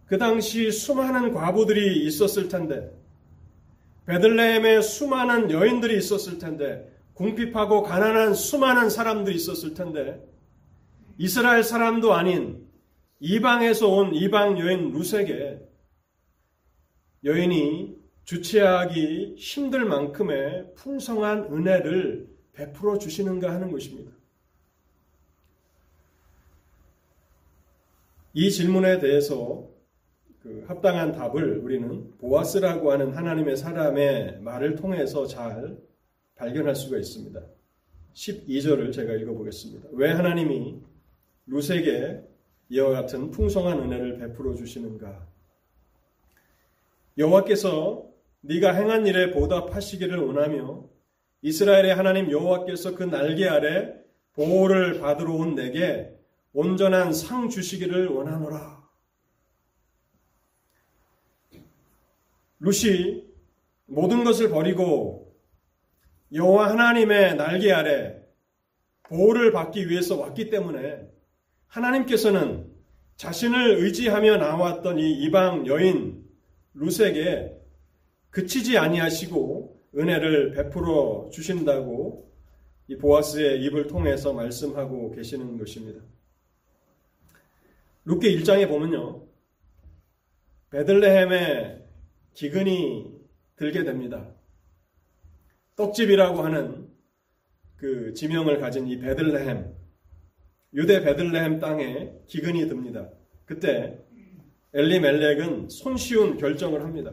그 0.07 0.19
당시 0.19 0.71
수많은 0.71 1.33
과부들이 1.33 2.07
있었을 2.07 2.49
텐데, 2.49 2.93
베들레헴에 4.07 4.83
수많은 4.83 5.51
여인들이 5.51 5.97
있었을 5.97 6.39
텐데, 6.39 6.93
궁핍하고 7.15 7.83
가난한 7.83 8.35
수많은 8.35 8.91
사람들이 8.91 9.35
있었을 9.37 9.75
텐데, 9.75 10.23
이스라엘 11.19 11.63
사람도 11.63 12.13
아닌 12.13 12.67
이방에서 13.25 13.89
온 13.89 14.17
이방 14.17 14.59
여인 14.59 14.91
루세게 14.91 15.61
여인이 17.23 17.97
주체하기 18.25 19.37
힘들 19.39 19.85
만큼의 19.85 20.75
풍성한 20.75 21.45
은혜를 21.45 22.29
베풀어 22.53 22.99
주시는가 22.99 23.53
하는 23.53 23.71
것입니다. 23.71 24.11
이 28.35 28.51
질문에 28.51 28.99
대해서 28.99 29.69
그 30.41 30.65
합당한 30.67 31.13
답을 31.13 31.59
우리는 31.59 32.19
보아스라고 32.19 32.91
하는 32.91 33.13
하나님의 33.13 33.57
사람의 33.57 34.41
말을 34.41 34.75
통해서 34.75 35.27
잘 35.29 35.79
발견할 36.35 36.75
수가 36.75 36.99
있습니다. 36.99 37.41
12절을 38.15 38.93
제가 38.93 39.13
읽어보겠습니다. 39.13 39.91
왜 39.93 40.11
하나님이 40.11 40.81
루세게 41.47 42.32
이와 42.73 42.89
같은 42.89 43.31
풍성한 43.31 43.81
은혜를 43.81 44.17
베풀어 44.17 44.55
주시는가? 44.55 45.29
여호와께서 47.19 48.09
네가 48.41 48.73
행한 48.73 49.07
일에 49.07 49.31
보답하시기를 49.31 50.17
원하며 50.17 50.89
이스라엘의 51.43 51.95
하나님 51.95 52.31
여호와께서 52.31 52.95
그 52.95 53.03
날개 53.03 53.47
아래 53.47 53.93
보호를 54.33 55.01
받으러 55.01 55.35
온 55.35 55.55
내게 55.55 56.19
온전한 56.55 57.13
상 57.13 57.51
주시기를 57.51 58.09
원하노라. 58.09 58.83
루시 62.61 63.31
모든 63.85 64.25
것을 64.25 64.49
버리고 64.49 65.37
여호와 66.33 66.71
하나님의 66.71 67.37
날개 67.37 67.71
아래 67.71 68.19
보호를 69.03 69.53
받기 69.53 69.91
위해서 69.91 70.17
왔기 70.17 70.49
때문에 70.49 71.12
하나님께서는 71.73 72.71
자신을 73.17 73.79
의지하며 73.79 74.37
나왔던 74.37 74.99
이 74.99 75.25
이방 75.25 75.67
여인 75.67 76.23
루색에 76.75 77.57
그치지 78.31 78.77
아니하시고 78.77 79.83
은혜를 79.97 80.53
베풀어 80.53 81.31
주신다고 81.33 82.31
이 82.89 82.97
보아스의 82.97 83.63
입을 83.65 83.87
통해서 83.87 84.33
말씀하고 84.33 85.13
계시는 85.13 85.57
것입니다. 85.59 86.03
룻게 88.05 88.35
1장에 88.37 88.69
보면요. 88.69 89.27
베들레헴에 90.71 91.85
기근이 92.35 93.13
들게 93.57 93.85
됩니다. 93.85 94.29
떡집이라고 95.77 96.43
하는 96.43 96.91
그 97.77 98.13
지명을 98.15 98.59
가진 98.59 98.87
이 98.89 98.99
베들레헴, 98.99 99.82
유대 100.75 101.03
베들레헴 101.03 101.61
땅에 101.61 102.13
기근이 102.27 102.67
듭니다. 102.69 103.09
그때 103.45 103.99
엘리멜렉은 104.75 105.69
손쉬운 105.69 106.39
결정을 106.39 106.83
합니다. 106.83 107.13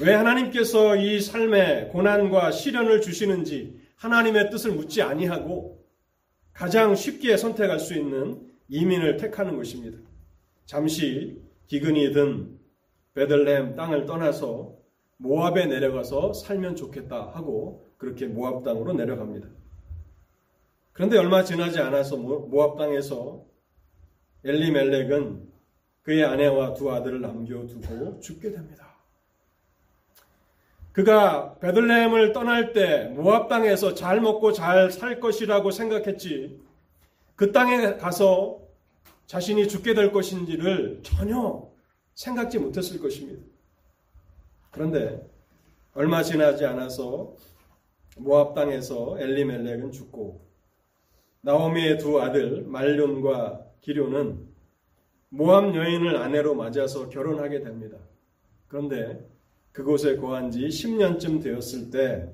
왜 0.00 0.14
하나님께서 0.14 0.96
이 0.96 1.20
삶에 1.20 1.88
고난과 1.88 2.52
시련을 2.52 3.00
주시는지 3.00 3.80
하나님의 3.96 4.50
뜻을 4.50 4.72
묻지 4.72 5.02
아니하고 5.02 5.84
가장 6.52 6.94
쉽게 6.94 7.36
선택할 7.36 7.80
수 7.80 7.94
있는 7.94 8.40
이민을 8.68 9.16
택하는 9.16 9.56
것입니다. 9.56 9.98
잠시 10.66 11.42
기근이 11.66 12.12
든 12.12 12.58
베들레헴 13.14 13.74
땅을 13.74 14.06
떠나서 14.06 14.76
모압에 15.16 15.66
내려가서 15.66 16.32
살면 16.32 16.76
좋겠다 16.76 17.30
하고 17.34 17.92
그렇게 17.96 18.26
모압 18.26 18.64
땅으로 18.64 18.92
내려갑니다. 18.92 19.48
그런데 20.94 21.18
얼마 21.18 21.42
지나지 21.42 21.80
않아서 21.80 22.16
모압 22.16 22.78
땅에서 22.78 23.44
엘리멜렉은 24.44 25.52
그의 26.02 26.24
아내와 26.24 26.74
두 26.74 26.90
아들을 26.92 27.20
남겨두고 27.20 28.20
죽게 28.20 28.52
됩니다. 28.52 28.94
그가 30.92 31.58
베들레헴을 31.58 32.32
떠날 32.32 32.72
때 32.72 33.08
모압 33.08 33.48
땅에서 33.48 33.94
잘 33.94 34.20
먹고 34.20 34.52
잘 34.52 34.92
살 34.92 35.18
것이라고 35.18 35.72
생각했지 35.72 36.60
그 37.34 37.50
땅에 37.50 37.96
가서 37.96 38.60
자신이 39.26 39.66
죽게 39.66 39.94
될 39.94 40.12
것인지를 40.12 41.00
전혀 41.02 41.68
생각지 42.14 42.60
못했을 42.60 43.00
것입니다. 43.00 43.42
그런데 44.70 45.28
얼마 45.94 46.22
지나지 46.22 46.64
않아서 46.64 47.34
모압 48.16 48.54
땅에서 48.54 49.16
엘리멜렉은 49.18 49.90
죽고 49.90 50.44
나오미의 51.44 51.98
두 51.98 52.22
아들 52.22 52.62
말륜과 52.62 53.66
기료는 53.82 54.48
모압 55.28 55.74
여인을 55.74 56.16
아내로 56.16 56.54
맞아서 56.54 57.10
결혼하게 57.10 57.60
됩니다. 57.60 57.98
그런데 58.66 59.28
그곳에 59.70 60.16
거한 60.16 60.50
지 60.50 60.60
10년쯤 60.60 61.42
되었을 61.42 61.90
때 61.90 62.32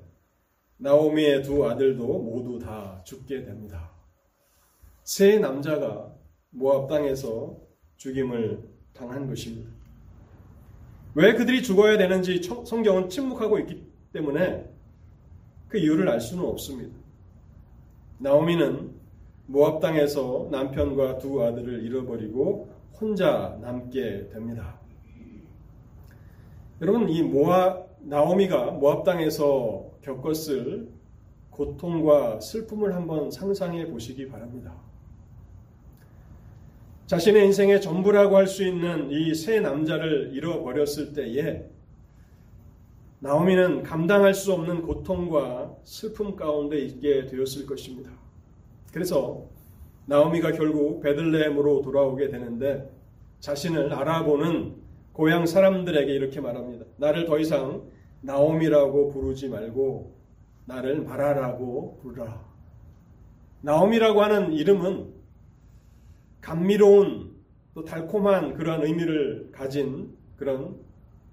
나오미의 0.77 1.43
두 1.43 1.65
아들도 1.65 2.05
모두 2.05 2.57
다 2.57 3.01
죽게 3.03 3.43
됩니다. 3.43 3.91
세 5.03 5.39
남자가 5.39 6.15
모압 6.51 6.87
땅에서 6.87 7.59
죽임을 7.97 8.63
당한 8.93 9.27
것입니다. 9.27 9.69
왜 11.15 11.33
그들이 11.33 11.61
죽어야 11.61 11.97
되는지 11.97 12.41
성경은 12.65 13.09
침묵하고 13.09 13.59
있기 13.59 13.83
때문에 14.13 14.71
그 15.67 15.77
이유를 15.77 16.07
알 16.07 16.21
수는 16.21 16.45
없습니다. 16.45 16.95
나오미는 18.19 18.90
모압 19.51 19.81
땅에서 19.81 20.47
남편과 20.49 21.17
두 21.17 21.43
아들을 21.43 21.83
잃어버리고 21.83 22.69
혼자 22.99 23.57
남게 23.61 24.29
됩니다. 24.29 24.79
여러분 26.81 27.09
이 27.09 27.21
모압 27.21 27.97
나오미가 27.99 28.71
모압 28.71 29.03
땅에서 29.03 29.91
겪었을 30.01 30.89
고통과 31.49 32.39
슬픔을 32.39 32.95
한번 32.95 33.29
상상해 33.29 33.87
보시기 33.87 34.29
바랍니다. 34.29 34.73
자신의 37.07 37.45
인생의 37.47 37.81
전부라고 37.81 38.37
할 38.37 38.47
수 38.47 38.65
있는 38.65 39.11
이 39.11 39.35
세 39.35 39.59
남자를 39.59 40.31
잃어버렸을 40.33 41.11
때에 41.11 41.69
나오미는 43.19 43.83
감당할 43.83 44.33
수 44.33 44.53
없는 44.53 44.81
고통과 44.81 45.75
슬픔 45.83 46.37
가운데 46.37 46.79
있게 46.79 47.25
되었을 47.27 47.65
것입니다. 47.65 48.09
그래서 48.91 49.50
나오미가 50.11 50.51
결국 50.51 50.99
베들레헴으로 50.99 51.83
돌아오게 51.83 52.27
되는데 52.27 52.91
자신을 53.39 53.93
알아보는 53.93 54.75
고향 55.13 55.45
사람들에게 55.45 56.11
이렇게 56.11 56.41
말합니다. 56.41 56.85
나를 56.97 57.25
더 57.25 57.39
이상 57.39 57.83
나오미라고 58.19 59.07
부르지 59.07 59.47
말고 59.47 60.13
나를 60.65 61.03
마라라고 61.03 61.99
부르라. 62.01 62.43
나오미라고 63.61 64.21
하는 64.21 64.51
이름은 64.51 65.13
감미로운 66.41 67.31
또 67.73 67.85
달콤한 67.85 68.55
그러한 68.55 68.83
의미를 68.83 69.49
가진 69.53 70.13
그런 70.35 70.75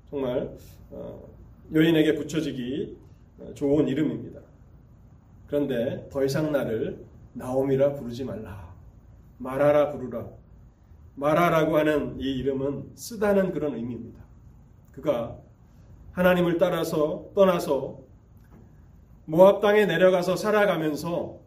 정말 0.08 0.56
어, 0.90 1.28
여인에게 1.74 2.14
붙여지기 2.14 2.96
좋은 3.54 3.88
이름입니다. 3.88 4.40
그런데 5.48 6.08
더 6.12 6.24
이상 6.24 6.52
나를 6.52 7.04
나옴이라 7.32 7.94
부르지 7.94 8.22
말라. 8.22 8.67
마라라 9.38 9.92
부르라. 9.92 10.28
마라라고 11.14 11.76
하는 11.76 12.20
이 12.20 12.38
이름은 12.38 12.92
쓰다는 12.94 13.52
그런 13.52 13.74
의미입니다. 13.74 14.20
그가 14.92 15.36
하나님을 16.12 16.58
따라서 16.58 17.30
떠나서 17.34 18.00
모압 19.24 19.60
땅에 19.60 19.86
내려가서 19.86 20.36
살아가면서 20.36 21.38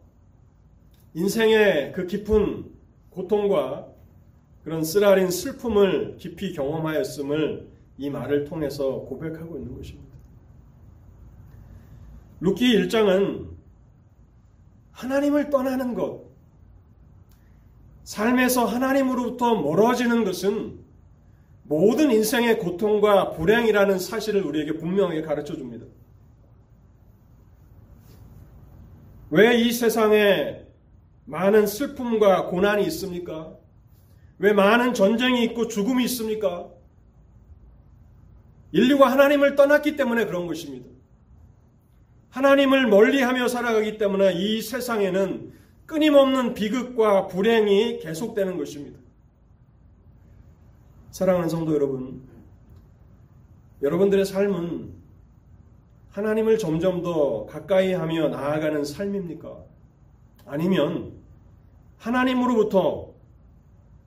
인생의 1.14 1.92
그 1.92 2.06
깊은 2.06 2.70
고통과 3.10 3.88
그런 4.64 4.84
쓰라린 4.84 5.30
슬픔을 5.30 6.16
깊이 6.16 6.52
경험하였음을 6.52 7.68
이 7.98 8.10
말을 8.10 8.44
통해서 8.44 9.00
고백하고 9.00 9.58
있는 9.58 9.76
것입니다. 9.76 10.12
룻기 12.40 12.76
1장은 12.76 13.50
하나님을 14.92 15.50
떠나는 15.50 15.94
것, 15.94 16.31
삶에서 18.04 18.64
하나님으로부터 18.64 19.54
멀어지는 19.60 20.24
것은 20.24 20.78
모든 21.64 22.10
인생의 22.10 22.58
고통과 22.58 23.30
불행이라는 23.30 23.98
사실을 23.98 24.42
우리에게 24.42 24.74
분명하게 24.74 25.22
가르쳐 25.22 25.54
줍니다. 25.54 25.86
왜 29.30 29.56
이 29.62 29.72
세상에 29.72 30.62
많은 31.24 31.66
슬픔과 31.66 32.46
고난이 32.46 32.84
있습니까? 32.86 33.56
왜 34.38 34.52
많은 34.52 34.92
전쟁이 34.92 35.44
있고 35.44 35.68
죽음이 35.68 36.04
있습니까? 36.04 36.68
인류가 38.72 39.10
하나님을 39.10 39.54
떠났기 39.54 39.96
때문에 39.96 40.26
그런 40.26 40.46
것입니다. 40.46 40.88
하나님을 42.30 42.88
멀리하며 42.88 43.48
살아가기 43.48 43.98
때문에 43.98 44.32
이 44.34 44.60
세상에는 44.60 45.52
끊임없는 45.92 46.54
비극과 46.54 47.26
불행이 47.26 47.98
계속되는 47.98 48.56
것입니다. 48.56 48.98
사랑하는 51.10 51.50
성도 51.50 51.74
여러분, 51.74 52.22
여러분들의 53.82 54.24
삶은 54.24 54.90
하나님을 56.08 56.56
점점 56.56 57.02
더 57.02 57.44
가까이 57.44 57.92
하며 57.92 58.28
나아가는 58.28 58.82
삶입니까? 58.82 59.54
아니면 60.46 61.12
하나님으로부터 61.98 63.12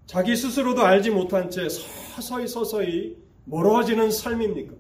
자기 0.08 0.36
스스로도 0.36 0.82
알지 0.82 1.12
못한 1.12 1.52
채 1.52 1.70
서서히 1.70 2.48
서서히 2.48 3.18
멀어지는 3.44 4.10
삶입니까? 4.10 4.74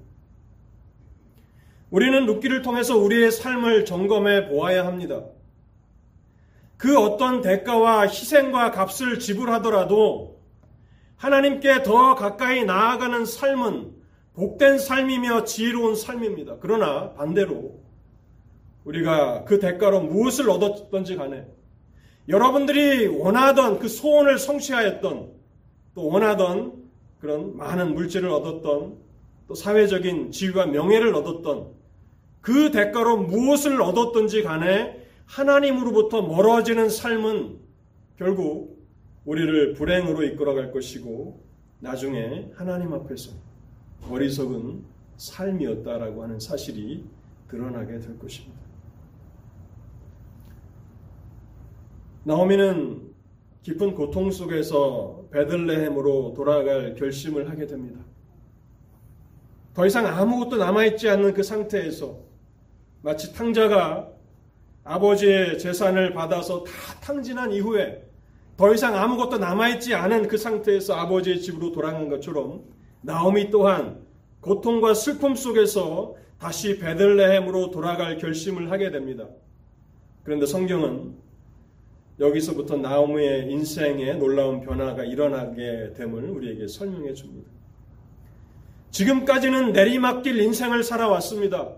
우리는 1.91 2.25
룻기를 2.25 2.63
통해서 2.63 2.97
우리의 2.97 3.31
삶을 3.31 3.85
점검해 3.85 4.49
보아야 4.49 4.87
합니다. 4.87 5.23
그 6.77 6.97
어떤 6.99 7.41
대가와 7.41 8.07
희생과 8.07 8.71
값을 8.71 9.19
지불하더라도 9.19 10.41
하나님께 11.17 11.83
더 11.83 12.15
가까이 12.15 12.65
나아가는 12.65 13.25
삶은 13.25 13.93
복된 14.33 14.79
삶이며 14.79 15.45
지혜로운 15.45 15.95
삶입니다. 15.95 16.57
그러나 16.59 17.13
반대로 17.13 17.79
우리가 18.83 19.45
그 19.45 19.59
대가로 19.59 20.01
무엇을 20.01 20.49
얻었던지 20.49 21.15
간에 21.15 21.47
여러분들이 22.27 23.07
원하던 23.07 23.79
그 23.79 23.87
소원을 23.87 24.37
성취하였던 24.37 25.31
또 25.95 26.07
원하던 26.07 26.73
그런 27.19 27.55
많은 27.55 27.95
물질을 27.95 28.29
얻었던 28.29 28.97
또 29.47 29.55
사회적인 29.55 30.31
지위와 30.31 30.65
명예를 30.67 31.15
얻었던 31.15 31.67
그 32.41 32.71
대가로 32.71 33.17
무엇을 33.17 33.81
얻었든지 33.81 34.43
간에 34.43 35.04
하나님으로부터 35.25 36.21
멀어지는 36.21 36.89
삶은 36.89 37.59
결국 38.17 38.85
우리를 39.25 39.73
불행으로 39.73 40.23
이끌어갈 40.23 40.71
것이고 40.71 41.43
나중에 41.79 42.51
하나님 42.55 42.93
앞에서 42.93 43.31
어리석은 44.09 44.83
삶이었다라고 45.17 46.23
하는 46.23 46.39
사실이 46.39 47.03
드러나게 47.47 47.99
될 47.99 48.17
것입니다. 48.19 48.59
나오미는 52.23 53.13
깊은 53.63 53.95
고통 53.95 54.31
속에서 54.31 55.25
베들레헴으로 55.31 56.33
돌아갈 56.35 56.95
결심을 56.95 57.49
하게 57.49 57.65
됩니다. 57.65 57.99
더 59.73 59.85
이상 59.85 60.05
아무것도 60.07 60.57
남아있지 60.57 61.09
않는 61.09 61.33
그 61.33 61.43
상태에서 61.43 62.19
마치 63.01 63.33
탕자가 63.33 64.14
아버지의 64.85 65.57
재산을 65.57 66.13
받아서 66.13 66.63
다 66.63 66.71
탕진한 67.01 67.51
이후에 67.51 68.03
더 68.55 68.73
이상 68.73 68.95
아무것도 68.95 69.39
남아있지 69.39 69.93
않은 69.95 70.27
그 70.27 70.37
상태에서 70.37 70.93
아버지의 70.93 71.41
집으로 71.41 71.71
돌아간 71.71 72.07
것처럼 72.07 72.63
나오미 73.01 73.49
또한 73.49 74.05
고통과 74.39 74.93
슬픔 74.93 75.35
속에서 75.35 76.15
다시 76.39 76.77
베들레헴으로 76.77 77.71
돌아갈 77.71 78.17
결심을 78.17 78.71
하게 78.71 78.91
됩니다. 78.91 79.27
그런데 80.23 80.45
성경은 80.45 81.15
여기서부터 82.19 82.77
나오미의 82.77 83.51
인생에 83.51 84.13
놀라운 84.13 84.61
변화가 84.61 85.03
일어나게 85.03 85.93
됨을 85.97 86.29
우리에게 86.29 86.67
설명해 86.67 87.13
줍니다. 87.13 87.49
지금까지는 88.91 89.73
내리막길 89.73 90.39
인생을 90.39 90.83
살아왔습니다. 90.83 91.75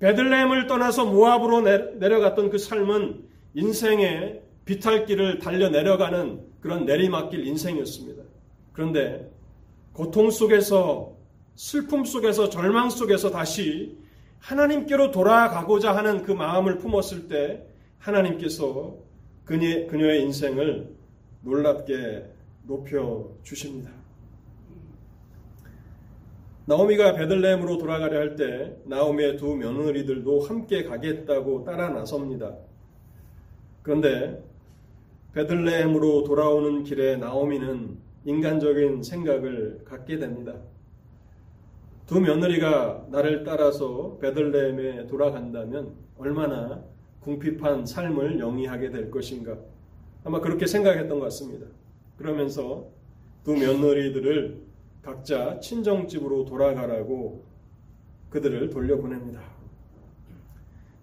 베들레헴을 0.00 0.66
떠나서 0.66 1.06
모압으로 1.06 1.60
내려갔던 1.60 2.50
그 2.50 2.58
삶은 2.58 3.24
인생의 3.54 4.42
비탈길을 4.64 5.38
달려 5.38 5.68
내려가는 5.68 6.40
그런 6.60 6.84
내리막길 6.84 7.46
인생이었습니다. 7.46 8.22
그런데 8.72 9.30
고통 9.92 10.30
속에서 10.30 11.16
슬픔 11.56 12.04
속에서 12.04 12.48
절망 12.48 12.90
속에서 12.90 13.30
다시 13.30 13.98
하나님께로 14.38 15.10
돌아가고자 15.10 15.96
하는 15.96 16.22
그 16.22 16.30
마음을 16.30 16.78
품었을 16.78 17.26
때 17.26 17.64
하나님께서 17.98 18.96
그녀, 19.44 19.86
그녀의 19.88 20.22
인생을 20.22 20.94
놀랍게 21.42 22.24
높여 22.62 23.28
주십니다. 23.42 23.97
나오미가 26.68 27.14
베들레헴으로 27.14 27.78
돌아가려 27.78 28.18
할 28.18 28.36
때 28.36 28.76
나오미의 28.84 29.38
두 29.38 29.56
며느리들도 29.56 30.40
함께 30.40 30.84
가겠다고 30.84 31.64
따라 31.64 31.88
나섭니다. 31.88 32.58
그런데 33.80 34.44
베들레헴으로 35.32 36.24
돌아오는 36.24 36.82
길에 36.82 37.16
나오미는 37.16 37.96
인간적인 38.26 39.02
생각을 39.02 39.80
갖게 39.86 40.18
됩니다. 40.18 40.56
두 42.04 42.20
며느리가 42.20 43.06
나를 43.12 43.44
따라서 43.44 44.18
베들레헴에 44.20 45.06
돌아간다면 45.06 45.94
얼마나 46.18 46.84
궁핍한 47.20 47.86
삶을 47.86 48.40
영위하게 48.40 48.90
될 48.90 49.10
것인가. 49.10 49.56
아마 50.22 50.38
그렇게 50.42 50.66
생각했던 50.66 51.18
것 51.18 51.24
같습니다. 51.24 51.64
그러면서 52.18 52.88
두 53.42 53.54
며느리들을 53.54 54.67
각자 55.02 55.58
친정집으로 55.60 56.44
돌아가라고 56.44 57.44
그들을 58.30 58.70
돌려보냅니다. 58.70 59.40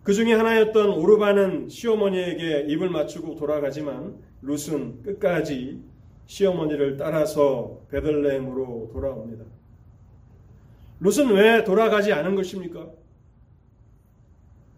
그 0.04 0.14
중에 0.14 0.34
하나였던 0.34 0.92
오르바는 0.92 1.70
시어머니에게 1.70 2.66
입을 2.70 2.90
맞추고 2.90 3.36
돌아가지만 3.36 4.20
룻은 4.44 5.02
끝까지 5.02 5.82
시어머니를 6.28 6.98
따라서 6.98 7.82
베들레헴으로 7.90 8.90
돌아옵니다. 8.94 9.46
룻은 11.00 11.34
왜 11.34 11.64
돌아가지 11.64 12.14
않은 12.14 12.36
것입니까? 12.36 12.88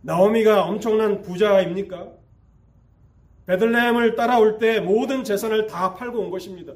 나오미가 0.01 0.63
엄청난 0.63 1.21
부자입니까? 1.21 2.13
베들레헴을 3.47 4.15
따라올 4.15 4.59
때 4.59 4.79
모든 4.79 5.23
재산을 5.23 5.67
다 5.67 5.93
팔고 5.93 6.19
온 6.19 6.29
것입니다. 6.29 6.73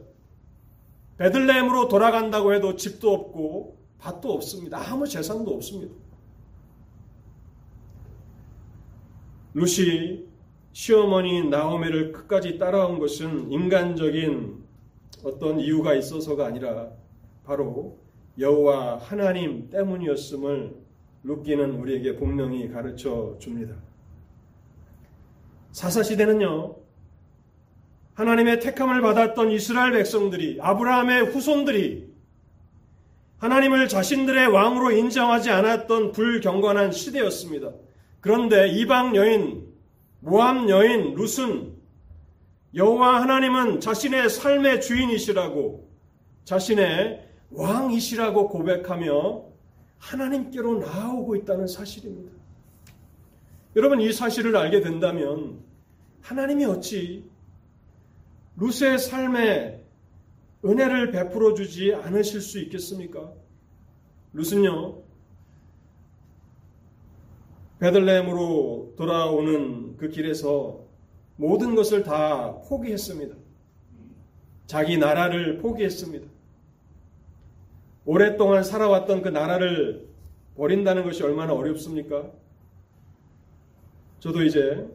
베들레헴으로 1.18 1.88
돌아간다고 1.88 2.54
해도 2.54 2.76
집도 2.76 3.14
없고 3.14 3.78
밭도 4.00 4.34
없습니다. 4.34 4.80
아무 4.80 5.08
재산도 5.08 5.54
없습니다. 5.54 5.94
루시 9.54 10.28
시어머니 10.72 11.44
나오미를 11.48 12.12
끝까지 12.14 12.58
따라온 12.58 12.98
것은 12.98 13.52
인간적인 13.52 14.64
어떤 15.24 15.60
이유가 15.60 15.94
있어서가 15.94 16.48
아니라 16.48 16.90
바로 17.44 18.00
여호와 18.40 18.98
하나님 18.98 19.70
때문이었음을 19.70 20.76
루키는 21.24 21.72
우리에게 21.80 22.16
분명히 22.16 22.70
가르쳐 22.70 23.36
줍니다. 23.40 23.76
사사시대는요, 25.72 26.76
하나님의 28.22 28.60
택함을 28.60 29.02
받았던 29.02 29.50
이스라엘 29.50 29.94
백성들이, 29.94 30.60
아브라함의 30.62 31.32
후손들이 31.32 32.08
하나님을 33.40 33.88
자신들의 33.88 34.46
왕으로 34.48 34.92
인정하지 34.92 35.50
않았던 35.50 36.12
불경건한 36.12 36.92
시대였습니다. 36.92 37.72
그런데 38.20 38.70
이방 38.70 39.16
여인, 39.16 39.66
모함 40.20 40.70
여인 40.70 41.16
룻은 41.16 41.74
여호와 42.76 43.22
하나님은 43.22 43.80
자신의 43.80 44.30
삶의 44.30 44.82
주인이시라고 44.82 45.90
자신의 46.44 47.28
왕이시라고 47.50 48.50
고백하며 48.50 49.46
하나님께로 49.98 50.80
나아오고 50.80 51.38
있다는 51.38 51.66
사실입니다. 51.66 52.32
여러분 53.76 54.00
이 54.00 54.14
사실을 54.14 54.56
알게 54.56 54.82
된다면 54.82 55.60
하나님이 56.22 56.66
어찌 56.66 57.31
루스의 58.62 59.00
삶에 59.00 59.84
은혜를 60.64 61.10
베풀어 61.10 61.56
주지 61.56 61.96
않으실 61.96 62.42
수 62.42 62.60
있겠습니까? 62.60 63.34
루스는요 64.34 65.02
베들레헴으로 67.80 68.94
돌아오는 68.96 69.98
그 69.98 70.10
길에서 70.10 70.86
모든 71.38 71.74
것을 71.74 72.04
다 72.04 72.60
포기했습니다. 72.70 73.36
자기 74.68 75.00
나라를 75.00 75.58
포기했습니다. 75.58 76.28
오랫동안 78.06 78.64
살아왔던 78.64 79.24
그 79.24 79.30
나라를 79.30 80.08
버린다는 80.56 81.04
것이 81.04 81.24
얼마나 81.24 81.54
어렵습니까? 81.54 82.30
저도 84.20 84.44
이제 84.44 84.88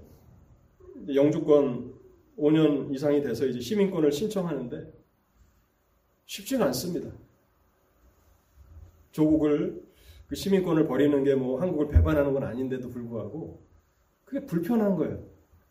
영주권 1.12 1.95
5년 2.38 2.94
이상이 2.94 3.22
돼서 3.22 3.46
이제 3.46 3.60
시민권을 3.60 4.12
신청하는데 4.12 4.92
쉽지가 6.26 6.64
않습니다. 6.66 7.10
조국을 9.12 9.82
그 10.26 10.34
시민권을 10.34 10.86
버리는 10.86 11.24
게 11.24 11.34
뭐 11.34 11.60
한국을 11.60 11.88
배반하는 11.88 12.32
건 12.32 12.42
아닌데도 12.44 12.90
불구하고 12.90 13.62
그게 14.24 14.44
불편한 14.44 14.96
거예요. 14.96 15.24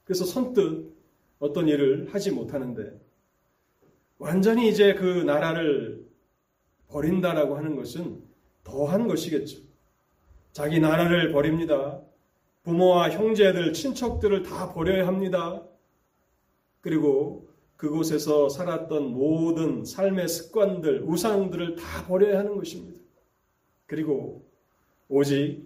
그래서 0.03 0.25
선뜻 0.25 0.95
어떤 1.39 1.67
일을 1.67 2.07
하지 2.13 2.31
못하는데 2.31 2.99
완전히 4.17 4.69
이제 4.69 4.93
그 4.93 5.03
나라를 5.23 6.07
버린다라고 6.87 7.57
하는 7.57 7.75
것은 7.75 8.23
더한 8.63 9.07
것이겠죠. 9.07 9.59
자기 10.53 10.79
나라를 10.79 11.33
버립니다. 11.33 12.01
부모와 12.63 13.11
형제들, 13.11 13.73
친척들을 13.73 14.43
다 14.43 14.73
버려야 14.73 15.05
합니다. 15.05 15.63
그리고 16.85 17.47
그곳에서 17.77 18.47
살았던 18.47 19.11
모든 19.11 19.83
삶의 19.83 20.27
습관들, 20.27 21.01
우상들을 21.01 21.77
다 21.77 22.05
버려야 22.05 22.37
하는 22.37 22.57
것입니다. 22.57 22.99
그리고 23.87 24.47
오직 25.09 25.65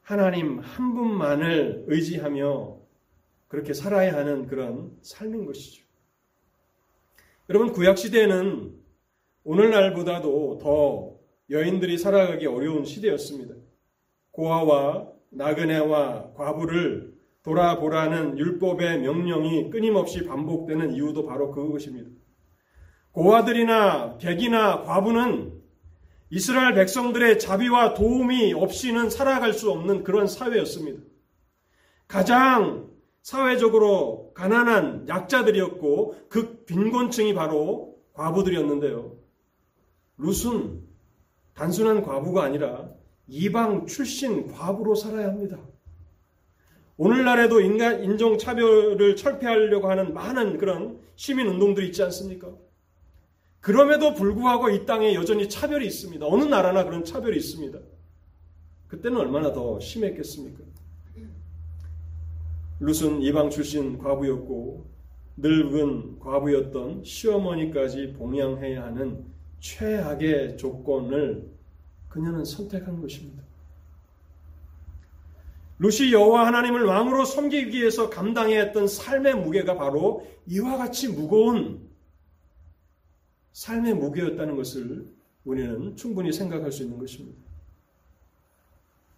하나님 0.00 0.60
한 0.60 0.94
분만을 0.94 1.84
의지하며 1.88 2.78
그렇게 3.48 3.74
살아야 3.74 4.16
하는 4.16 4.46
그런 4.46 4.96
삶인 5.02 5.44
것이죠. 5.44 5.84
여러분, 7.50 7.72
구약시대에는 7.72 8.74
오늘날보다도 9.44 10.58
더 10.62 11.18
여인들이 11.50 11.98
살아가기 11.98 12.46
어려운 12.46 12.86
시대였습니다. 12.86 13.56
고아와 14.30 15.06
나그네와 15.28 16.32
과부를 16.32 17.13
돌아보라는 17.44 18.38
율법의 18.38 19.00
명령이 19.00 19.70
끊임없이 19.70 20.24
반복되는 20.24 20.94
이유도 20.94 21.26
바로 21.26 21.50
그것입니다. 21.50 22.10
고아들이나 23.12 24.18
객이나 24.18 24.82
과부는 24.82 25.62
이스라엘 26.30 26.74
백성들의 26.74 27.38
자비와 27.38 27.94
도움이 27.94 28.54
없이는 28.54 29.10
살아갈 29.10 29.52
수 29.52 29.70
없는 29.70 30.02
그런 30.02 30.26
사회였습니다. 30.26 31.02
가장 32.08 32.90
사회적으로 33.22 34.32
가난한 34.34 35.06
약자들이었고 35.08 36.28
그 36.28 36.64
빈곤층이 36.64 37.34
바로 37.34 37.96
과부들이었는데요. 38.14 39.16
룻은 40.16 40.82
단순한 41.54 42.02
과부가 42.02 42.42
아니라 42.42 42.90
이방 43.26 43.86
출신 43.86 44.48
과부로 44.48 44.94
살아야 44.94 45.28
합니다. 45.28 45.58
오늘날에도 46.96 47.60
인간 47.60 48.04
인종 48.04 48.38
차별을 48.38 49.16
철폐하려고 49.16 49.90
하는 49.90 50.14
많은 50.14 50.58
그런 50.58 51.00
시민 51.16 51.48
운동들이 51.48 51.88
있지 51.88 52.02
않습니까? 52.04 52.52
그럼에도 53.60 54.14
불구하고 54.14 54.70
이 54.70 54.86
땅에 54.86 55.14
여전히 55.14 55.48
차별이 55.48 55.86
있습니다. 55.86 56.24
어느 56.26 56.44
나라나 56.44 56.84
그런 56.84 57.04
차별이 57.04 57.36
있습니다. 57.36 57.78
그때는 58.88 59.18
얼마나 59.18 59.52
더 59.52 59.80
심했겠습니까? 59.80 60.62
룻은 62.80 63.22
이방 63.22 63.50
출신 63.50 63.98
과부였고 63.98 64.84
늙은 65.36 66.18
과부였던 66.20 67.04
시어머니까지 67.04 68.12
봉양해야 68.12 68.84
하는 68.84 69.24
최악의 69.60 70.58
조건을 70.58 71.48
그녀는 72.08 72.44
선택한 72.44 73.00
것입니다. 73.00 73.42
루시 75.78 76.12
여호와 76.12 76.46
하나님을 76.46 76.84
왕으로 76.84 77.24
섬기기 77.24 77.78
위해서 77.78 78.08
감당해야 78.08 78.62
했던 78.64 78.86
삶의 78.86 79.34
무게가 79.34 79.76
바로 79.76 80.26
이와 80.46 80.76
같이 80.76 81.08
무거운 81.08 81.88
삶의 83.52 83.94
무게였다는 83.94 84.56
것을 84.56 85.06
우리는 85.44 85.96
충분히 85.96 86.32
생각할 86.32 86.72
수 86.72 86.82
있는 86.82 86.98
것입니다. 86.98 87.38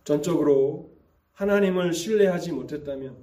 전적으로 0.05 0.90
하나님을 1.33 1.92
신뢰하지 1.92 2.53
못했다면 2.53 3.16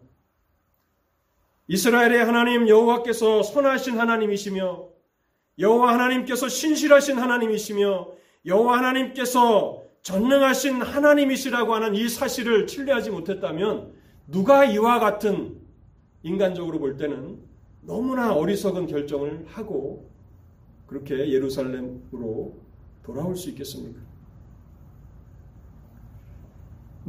이스라엘의 1.68 2.26
하나님 2.26 2.68
여호와께서 2.68 3.42
선하신 3.42 3.98
하나님이시며 3.98 4.90
여호와 5.60 5.94
하나님께서 5.94 6.50
신실하신 6.50 7.18
하나님이시며 7.18 8.12
여호와 8.46 8.78
하나님께서 8.80 9.83
전능하신 10.04 10.82
하나님이시라고 10.82 11.74
하는 11.74 11.96
이 11.96 12.10
사실을 12.10 12.68
신뢰하지 12.68 13.10
못했다면 13.10 13.94
누가 14.28 14.66
이와 14.66 15.00
같은 15.00 15.58
인간적으로 16.24 16.80
볼 16.80 16.98
때는 16.98 17.40
너무나 17.82 18.34
어리석은 18.34 18.88
결정을 18.88 19.46
하고 19.48 20.10
그렇게 20.88 21.32
예루살렘으로 21.32 22.54
돌아올 23.04 23.36
수 23.36 23.50
있겠습니까? 23.50 24.00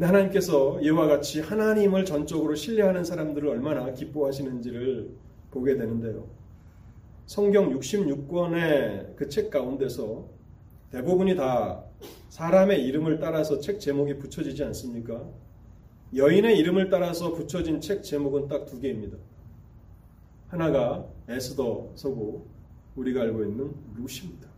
하나님께서 0.01 0.81
이와 0.81 1.07
같이 1.07 1.41
하나님을 1.41 2.05
전적으로 2.05 2.55
신뢰하는 2.55 3.05
사람들을 3.05 3.49
얼마나 3.49 3.93
기뻐하시는지를 3.93 5.15
보게 5.51 5.77
되는데요. 5.77 6.27
성경 7.27 7.71
66권의 7.79 9.17
그 9.17 9.29
책 9.29 9.51
가운데서 9.51 10.29
대부분이 10.91 11.37
다 11.37 11.84
사람의 12.29 12.85
이름을 12.85 13.19
따라서 13.19 13.59
책 13.61 13.81
제목이 13.81 14.19
붙여지지 14.19 14.64
않습니까? 14.64 15.25
여인의 16.14 16.59
이름을 16.59 16.90
따라서 16.90 17.33
붙여진 17.33 17.81
책 17.81 18.03
제목은 18.03 18.49
딱 18.49 18.67
두 18.67 18.81
개입니다. 18.81 19.17
하나가 20.49 21.05
에스더서고 21.29 22.47
우리가 22.97 23.23
알고 23.23 23.45
있는 23.45 23.73
루시입니다. 23.97 24.49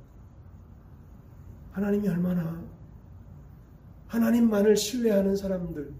하나님이 1.73 2.09
얼마나 2.09 2.63
하나님만을 4.09 4.77
신뢰하는 4.77 5.37
사람들, 5.37 5.93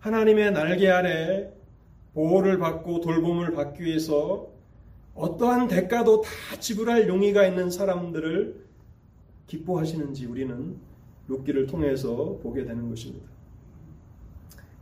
하나님의 0.00 0.52
날개 0.52 0.88
아래 0.88 1.52
보호를 2.14 2.58
받고 2.58 3.00
돌봄을 3.00 3.52
받기 3.52 3.82
위해서 3.82 4.48
어떠한 5.14 5.68
대가도 5.68 6.22
다 6.22 6.30
지불할 6.58 7.08
용의가 7.08 7.46
있는 7.46 7.70
사람들을 7.70 8.69
기뻐하시는지 9.50 10.26
우리는 10.26 10.76
룻기를 11.26 11.66
통해서 11.66 12.38
보게 12.42 12.64
되는 12.64 12.88
것입니다. 12.88 13.28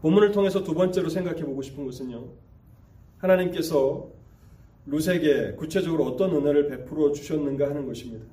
본문을 0.02 0.32
통해서 0.32 0.62
두 0.62 0.74
번째로 0.74 1.08
생각해 1.08 1.42
보고 1.44 1.62
싶은 1.62 1.84
것은요. 1.86 2.28
하나님께서 3.18 4.08
룻에게 4.86 5.54
구체적으로 5.56 6.04
어떤 6.04 6.34
은혜를 6.36 6.68
베풀어 6.68 7.12
주셨는가 7.12 7.68
하는 7.68 7.86
것입니다. 7.86 8.24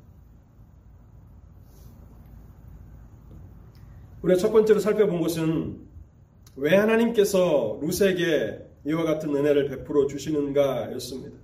우리가 4.22 4.40
첫 4.40 4.52
번째로 4.52 4.80
살펴본 4.80 5.22
것은 5.22 5.80
왜 6.58 6.76
하나님께서 6.76 7.80
룻에게 7.82 8.66
이와 8.86 9.04
같은 9.04 9.36
은혜를 9.36 9.70
베풀어 9.70 10.08
주시는가였습니다. 10.08 11.38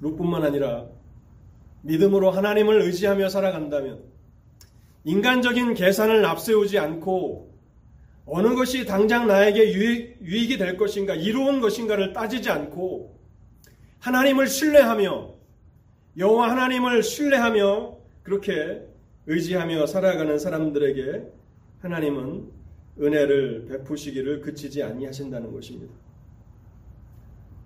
룻뿐만 0.00 0.44
아니라 0.44 0.88
믿음으로 1.82 2.30
하나님을 2.30 2.82
의지하며 2.82 3.28
살아간다면 3.28 4.02
인간적인 5.04 5.74
계산을 5.74 6.24
앞세우지 6.24 6.78
않고 6.78 7.54
어느 8.26 8.54
것이 8.56 8.84
당장 8.84 9.28
나에게 9.28 9.72
유익, 9.72 10.18
유익이 10.20 10.58
될 10.58 10.76
것인가, 10.76 11.14
이로운 11.14 11.60
것인가를 11.60 12.12
따지지 12.12 12.50
않고 12.50 13.16
하나님을 14.00 14.48
신뢰하며 14.48 15.34
여호와 16.18 16.50
하나님을 16.50 17.04
신뢰하며 17.04 17.96
그렇게 18.24 18.82
의지하며 19.26 19.86
살아가는 19.86 20.38
사람들에게 20.38 21.22
하나님은 21.80 22.50
은혜를 23.00 23.66
베푸시기를 23.68 24.40
그치지 24.40 24.82
아니하신다는 24.82 25.52
것입니다. 25.52 25.94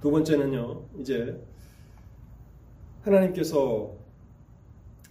두 0.03 0.11
번째는요, 0.11 0.83
이제 0.99 1.41
하나님께서 3.03 3.95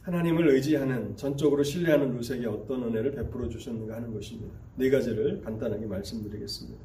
하나님을 0.09 0.47
의지하는 0.49 1.15
전적으로 1.15 1.63
신뢰하는 1.63 2.15
루스에게 2.15 2.47
어떤 2.47 2.83
은혜를 2.83 3.11
베풀어 3.11 3.47
주셨는가 3.47 3.95
하는 3.95 4.11
것입니다. 4.11 4.57
네 4.75 4.89
가지를 4.89 5.41
간단하게 5.41 5.85
말씀드리겠습니다. 5.85 6.79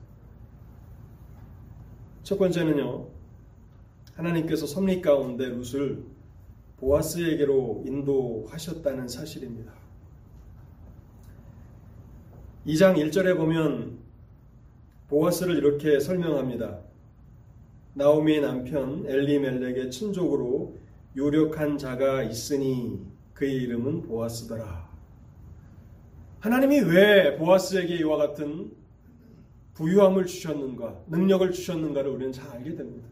첫 2.23 2.39
번째는요. 2.39 3.09
하나님께서 4.15 4.67
섭리 4.67 5.01
가운데 5.01 5.47
룻을 5.47 6.05
보아스에게로 6.77 7.85
인도하셨다는 7.87 9.09
사실입니다. 9.09 9.73
2장 12.67 12.97
1절에 12.97 13.39
보면 13.39 14.01
보아스를 15.09 15.57
이렇게 15.57 15.99
설명합니다. 15.99 16.79
나오미의 17.95 18.43
남편 18.43 19.07
엘리멜렉의 19.07 19.91
친족으로 19.91 20.77
유력한 21.17 21.79
자가 21.79 22.23
있으니 22.23 23.14
그의 23.35 23.55
이름은 23.63 24.03
보아스더라. 24.03 24.89
하나님이 26.41 26.81
왜 26.81 27.37
보아스에게 27.37 27.97
이와 27.97 28.17
같은 28.17 28.73
부유함을 29.75 30.27
주셨는가, 30.27 31.01
능력을 31.09 31.51
주셨는가를 31.51 32.11
우리는 32.11 32.33
잘 32.33 32.49
알게 32.51 32.77
됩니다. 32.77 33.09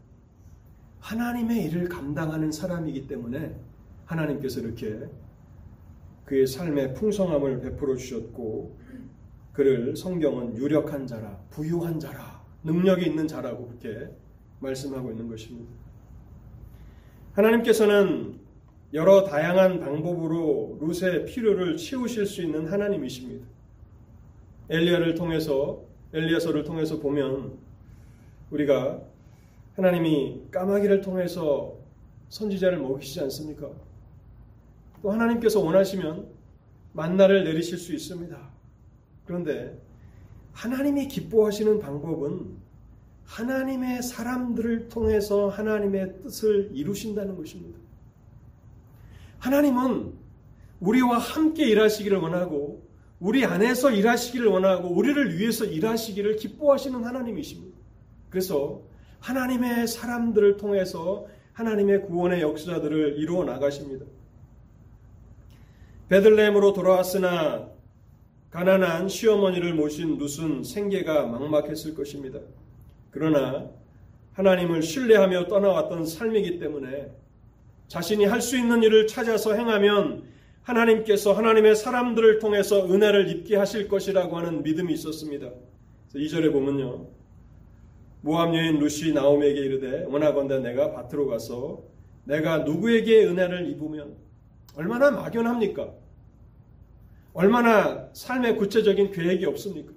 하나님의 1.00 1.64
일을 1.66 1.88
감당하는 1.88 2.52
사람이기 2.52 3.08
때문에 3.08 3.56
하나님께서 4.04 4.60
이렇게 4.60 5.08
그의 6.24 6.46
삶의 6.46 6.94
풍성함을 6.94 7.60
베풀어 7.60 7.96
주셨고, 7.96 8.78
그를 9.52 9.96
성경은 9.96 10.56
유력한 10.56 11.06
자라, 11.06 11.36
부유한 11.50 11.98
자라, 11.98 12.42
능력이 12.62 13.06
있는 13.06 13.26
자라고 13.26 13.66
그렇게 13.66 14.08
말씀하고 14.60 15.10
있는 15.10 15.28
것입니다. 15.28 15.72
하나님께서는 17.32 18.41
여러 18.94 19.24
다양한 19.24 19.80
방법으로 19.80 20.78
룻의 20.80 21.24
필요를 21.24 21.78
채우실 21.78 22.26
수 22.26 22.42
있는 22.42 22.66
하나님이십니다. 22.66 23.46
엘리야를 24.68 25.14
통해서 25.14 25.82
엘리야서를 26.12 26.64
통해서 26.64 27.00
보면 27.00 27.58
우리가 28.50 29.00
하나님이 29.76 30.42
까마귀를 30.50 31.00
통해서 31.00 31.78
선지자를 32.28 32.78
먹이시지 32.78 33.20
않습니까? 33.20 33.70
또 35.02 35.10
하나님께서 35.10 35.60
원하시면 35.60 36.28
만나를 36.92 37.44
내리실 37.44 37.78
수 37.78 37.94
있습니다. 37.94 38.38
그런데 39.24 39.80
하나님이 40.52 41.08
기뻐하시는 41.08 41.80
방법은 41.80 42.60
하나님의 43.24 44.02
사람들을 44.02 44.88
통해서 44.88 45.48
하나님의 45.48 46.20
뜻을 46.20 46.70
이루신다는 46.74 47.36
것입니다. 47.36 47.81
하나님은 49.42 50.12
우리와 50.78 51.18
함께 51.18 51.64
일하시기를 51.64 52.16
원하고 52.18 52.88
우리 53.18 53.44
안에서 53.44 53.90
일하시기를 53.90 54.46
원하고 54.46 54.88
우리를 54.88 55.36
위해서 55.36 55.64
일하시기를 55.64 56.36
기뻐하시는 56.36 57.02
하나님이십니다. 57.02 57.76
그래서 58.30 58.82
하나님의 59.18 59.88
사람들을 59.88 60.58
통해서 60.58 61.26
하나님의 61.54 62.02
구원의 62.02 62.40
역사들을 62.40 63.18
이루어 63.18 63.44
나가십니다. 63.44 64.06
베들레헴으로 66.08 66.72
돌아왔으나 66.72 67.68
가난한 68.50 69.08
시어머니를 69.08 69.74
모신 69.74 70.18
룻은 70.18 70.62
생계가 70.62 71.26
막막했을 71.26 71.96
것입니다. 71.96 72.38
그러나 73.10 73.68
하나님을 74.34 74.82
신뢰하며 74.82 75.48
떠나왔던 75.48 76.06
삶이기 76.06 76.60
때문에 76.60 77.21
자신이 77.88 78.24
할 78.24 78.40
수 78.40 78.56
있는 78.56 78.82
일을 78.82 79.06
찾아서 79.06 79.54
행하면 79.54 80.24
하나님께서 80.62 81.32
하나님의 81.32 81.76
사람들을 81.76 82.38
통해서 82.38 82.86
은혜를 82.86 83.28
입게 83.28 83.56
하실 83.56 83.88
것이라고 83.88 84.36
하는 84.38 84.62
믿음이 84.62 84.92
있었습니다. 84.94 85.50
2절에 86.14 86.52
보면요. 86.52 87.08
모함 88.22 88.54
여인 88.54 88.78
루시 88.78 89.12
나옴에게 89.12 89.60
이르되 89.60 90.04
원하건대 90.04 90.60
내가 90.60 90.92
밭으로 90.92 91.26
가서 91.26 91.82
내가 92.24 92.58
누구에게 92.58 93.26
은혜를 93.26 93.68
입으면 93.70 94.16
얼마나 94.76 95.10
막연합니까? 95.10 95.92
얼마나 97.34 98.08
삶의 98.12 98.56
구체적인 98.58 99.10
계획이 99.10 99.44
없습니까? 99.46 99.92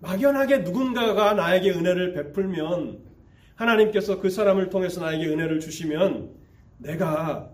막연하게 0.00 0.58
누군가가 0.58 1.34
나에게 1.34 1.70
은혜를 1.70 2.14
베풀면 2.14 2.98
하나님께서 3.54 4.18
그 4.20 4.30
사람을 4.30 4.70
통해서 4.70 5.00
나에게 5.02 5.26
은혜를 5.28 5.60
주시면 5.60 6.39
내가 6.80 7.50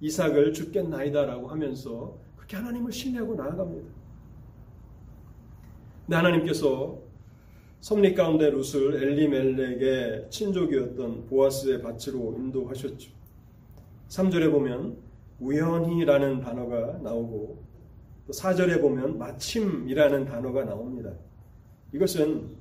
이삭을 0.00 0.52
죽겠나이다라고 0.52 1.48
하면서 1.48 2.16
그렇게 2.36 2.56
하나님을 2.56 2.92
신뢰하고 2.92 3.34
나아갑니다. 3.34 3.88
근데 6.06 6.16
하나님께서 6.16 6.98
섭리 7.80 8.14
가운데 8.14 8.50
룻을 8.50 9.02
엘리멜렉의 9.02 10.30
친족이었던 10.30 11.26
보아스의 11.26 11.82
밭으로 11.82 12.34
인도하셨죠. 12.38 13.10
3절에 14.08 14.50
보면 14.50 14.96
우연히라는 15.40 16.40
단어가 16.40 16.98
나오고 17.02 17.62
또 18.26 18.32
4절에 18.32 18.80
보면 18.80 19.18
마침이라는 19.18 20.24
단어가 20.24 20.64
나옵니다. 20.64 21.12
이것은 21.92 22.56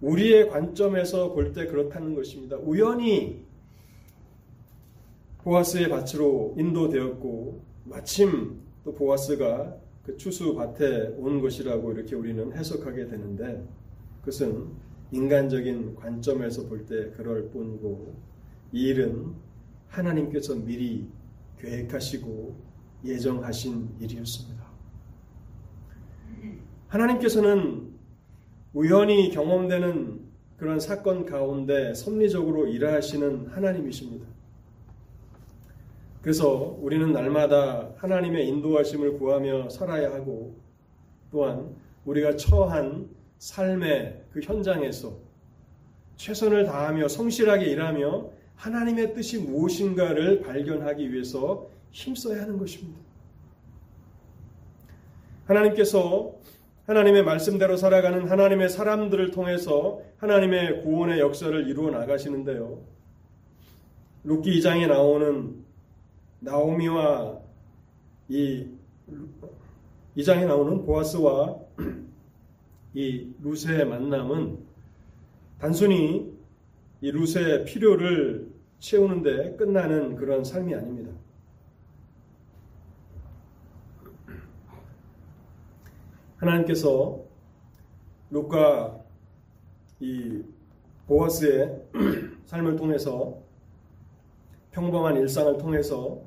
우리의 0.00 0.48
관점에서 0.50 1.32
볼 1.32 1.52
때 1.52 1.66
그렇다는 1.66 2.14
것입니다. 2.14 2.56
우연히 2.56 3.44
보아스의 5.42 5.88
밭으로 5.88 6.54
인도되었고 6.58 7.62
마침 7.84 8.60
또 8.84 8.94
보아스가 8.94 9.76
그 10.04 10.16
추수 10.16 10.54
밭에 10.54 11.14
온 11.18 11.40
것이라고 11.40 11.92
이렇게 11.92 12.14
우리는 12.14 12.52
해석하게 12.52 13.08
되는데 13.08 13.62
그것은 14.20 14.68
인간적인 15.12 15.96
관점에서 15.96 16.66
볼 16.68 16.86
때 16.86 17.10
그럴 17.16 17.50
뿐이고 17.50 18.14
이 18.72 18.88
일은 18.88 19.32
하나님께서 19.88 20.54
미리 20.54 21.08
계획하시고 21.58 22.56
예정하신 23.04 23.96
일이었습니다. 24.00 24.64
하나님께서는 26.88 27.92
우연히 28.74 29.30
경험되는 29.30 30.20
그런 30.56 30.80
사건 30.80 31.24
가운데 31.24 31.94
섭리적으로 31.94 32.66
일하시는 32.66 33.48
하나님이십니다. 33.48 34.26
그래서 36.22 36.76
우리는 36.80 37.12
날마다 37.12 37.90
하나님의 37.96 38.48
인도하심을 38.48 39.18
구하며 39.18 39.68
살아야 39.70 40.12
하고 40.12 40.56
또한 41.30 41.76
우리가 42.04 42.36
처한 42.36 43.08
삶의 43.38 44.24
그 44.32 44.40
현장에서 44.40 45.16
최선을 46.16 46.64
다하며 46.64 47.08
성실하게 47.08 47.66
일하며 47.66 48.30
하나님의 48.56 49.14
뜻이 49.14 49.38
무엇인가를 49.38 50.40
발견하기 50.40 51.12
위해서 51.12 51.68
힘써야 51.92 52.42
하는 52.42 52.58
것입니다. 52.58 52.98
하나님께서 55.46 56.34
하나님의 56.86 57.22
말씀대로 57.22 57.76
살아가는 57.76 58.26
하나님의 58.26 58.68
사람들을 58.68 59.30
통해서 59.30 60.00
하나님의 60.16 60.82
구원의 60.82 61.20
역사를 61.20 61.68
이루어 61.68 61.90
나가시는데요. 61.90 62.80
룻기 64.24 64.58
2장에 64.58 64.88
나오는 64.88 65.67
나오미와 66.40 67.40
이 68.28 68.68
2장에 70.16 70.46
나오는 70.46 70.84
보아스와 70.84 71.58
이 72.94 73.32
루세의 73.42 73.86
만남은 73.86 74.58
단순히 75.58 76.32
이 77.00 77.10
루세의 77.10 77.64
필요를 77.64 78.50
채우는데 78.78 79.56
끝나는 79.56 80.16
그런 80.16 80.44
삶이 80.44 80.74
아닙니다. 80.74 81.12
하나님께서 86.36 87.24
룩과 88.30 89.04
이 90.00 90.42
보아스의 91.06 91.82
삶을 92.46 92.76
통해서 92.76 93.42
평범한 94.78 95.16
일상을 95.16 95.58
통해서 95.58 96.22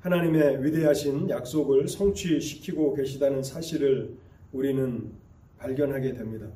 하나님의 0.00 0.64
위대하신 0.64 1.28
약속을 1.28 1.86
성취시키고 1.86 2.94
계시다는 2.94 3.42
사실을 3.42 4.16
우리는 4.52 5.12
발견하게 5.58 6.14
됩니다. 6.14 6.48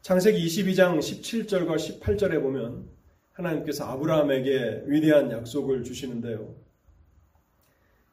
창세기 0.00 0.46
22장 0.46 0.98
17절과 1.00 1.74
18절에 1.74 2.40
보면 2.40 2.88
하나님께서 3.32 3.84
아브라함에게 3.84 4.84
위대한 4.86 5.28
약속을 5.32 5.82
주시는데요. 5.82 6.54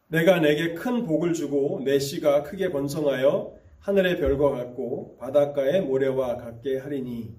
내가 0.07 0.39
내게 0.39 0.73
큰 0.73 1.05
복을 1.05 1.33
주고 1.33 1.81
내 1.85 1.99
씨가 1.99 2.41
크게 2.41 2.71
번성하여 2.71 3.55
하늘의 3.81 4.17
별과 4.17 4.49
같고 4.49 5.17
바닷가의 5.19 5.81
모래와 5.81 6.37
같게 6.37 6.79
하리니 6.79 7.35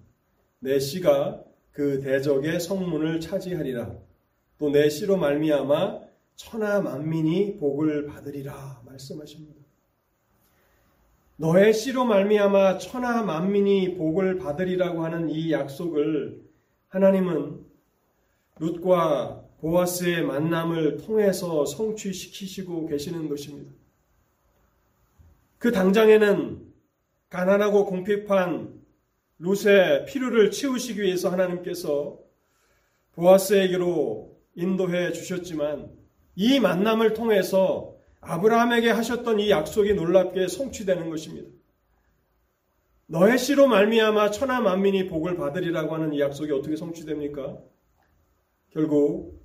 내 0.61 0.79
씨가 0.79 1.43
그 1.73 2.01
대적의 2.01 2.61
성문을 2.61 3.21
차지하리라. 3.21 3.93
또 4.59 4.71
내 4.71 4.89
씨로 4.89 5.17
말미암아 5.17 6.01
천하 6.37 6.81
만민이 6.81 7.57
복을 7.57 8.07
받으리라 8.07 8.83
말씀하십니다. 8.87 9.61
너의 11.37 11.75
씨로 11.75 12.05
말미암아 12.05 12.79
천하 12.79 13.23
만민이 13.23 13.97
복을 13.97 14.39
받으리라고 14.39 15.05
하는 15.05 15.31
이 15.31 15.51
약속을 15.51 16.43
하나님은 16.89 17.65
룻과 18.61 19.43
보아스의 19.61 20.23
만남을 20.23 20.99
통해서 20.99 21.65
성취시키시고 21.65 22.87
계시는 22.87 23.29
것입니다. 23.29 23.73
그 25.59 25.73
당장에는 25.73 26.73
가난하고 27.31 27.87
공핍한 27.87 28.82
룻의 29.43 30.07
필요를 30.07 30.53
채우시기 30.53 31.03
위해서 31.03 31.29
하나님께서 31.29 32.17
보아스에게로 33.15 34.41
인도해 34.55 35.13
주셨지만 35.13 35.91
이 36.37 36.61
만남을 36.61 37.13
통해서 37.13 37.97
아브라함에게 38.21 38.91
하셨던 38.91 39.41
이 39.41 39.51
약속이 39.51 39.95
놀랍게 39.95 40.47
성취되는 40.47 41.11
것입니다. 41.11 41.51
너의 43.07 43.37
씨로 43.37 43.67
말미암아 43.67 44.31
천하 44.31 44.61
만민이 44.61 45.09
복을 45.09 45.37
받으리라고 45.37 45.93
하는 45.93 46.13
이 46.13 46.21
약속이 46.21 46.53
어떻게 46.53 46.77
성취됩니까? 46.77 47.59
결국 48.71 49.43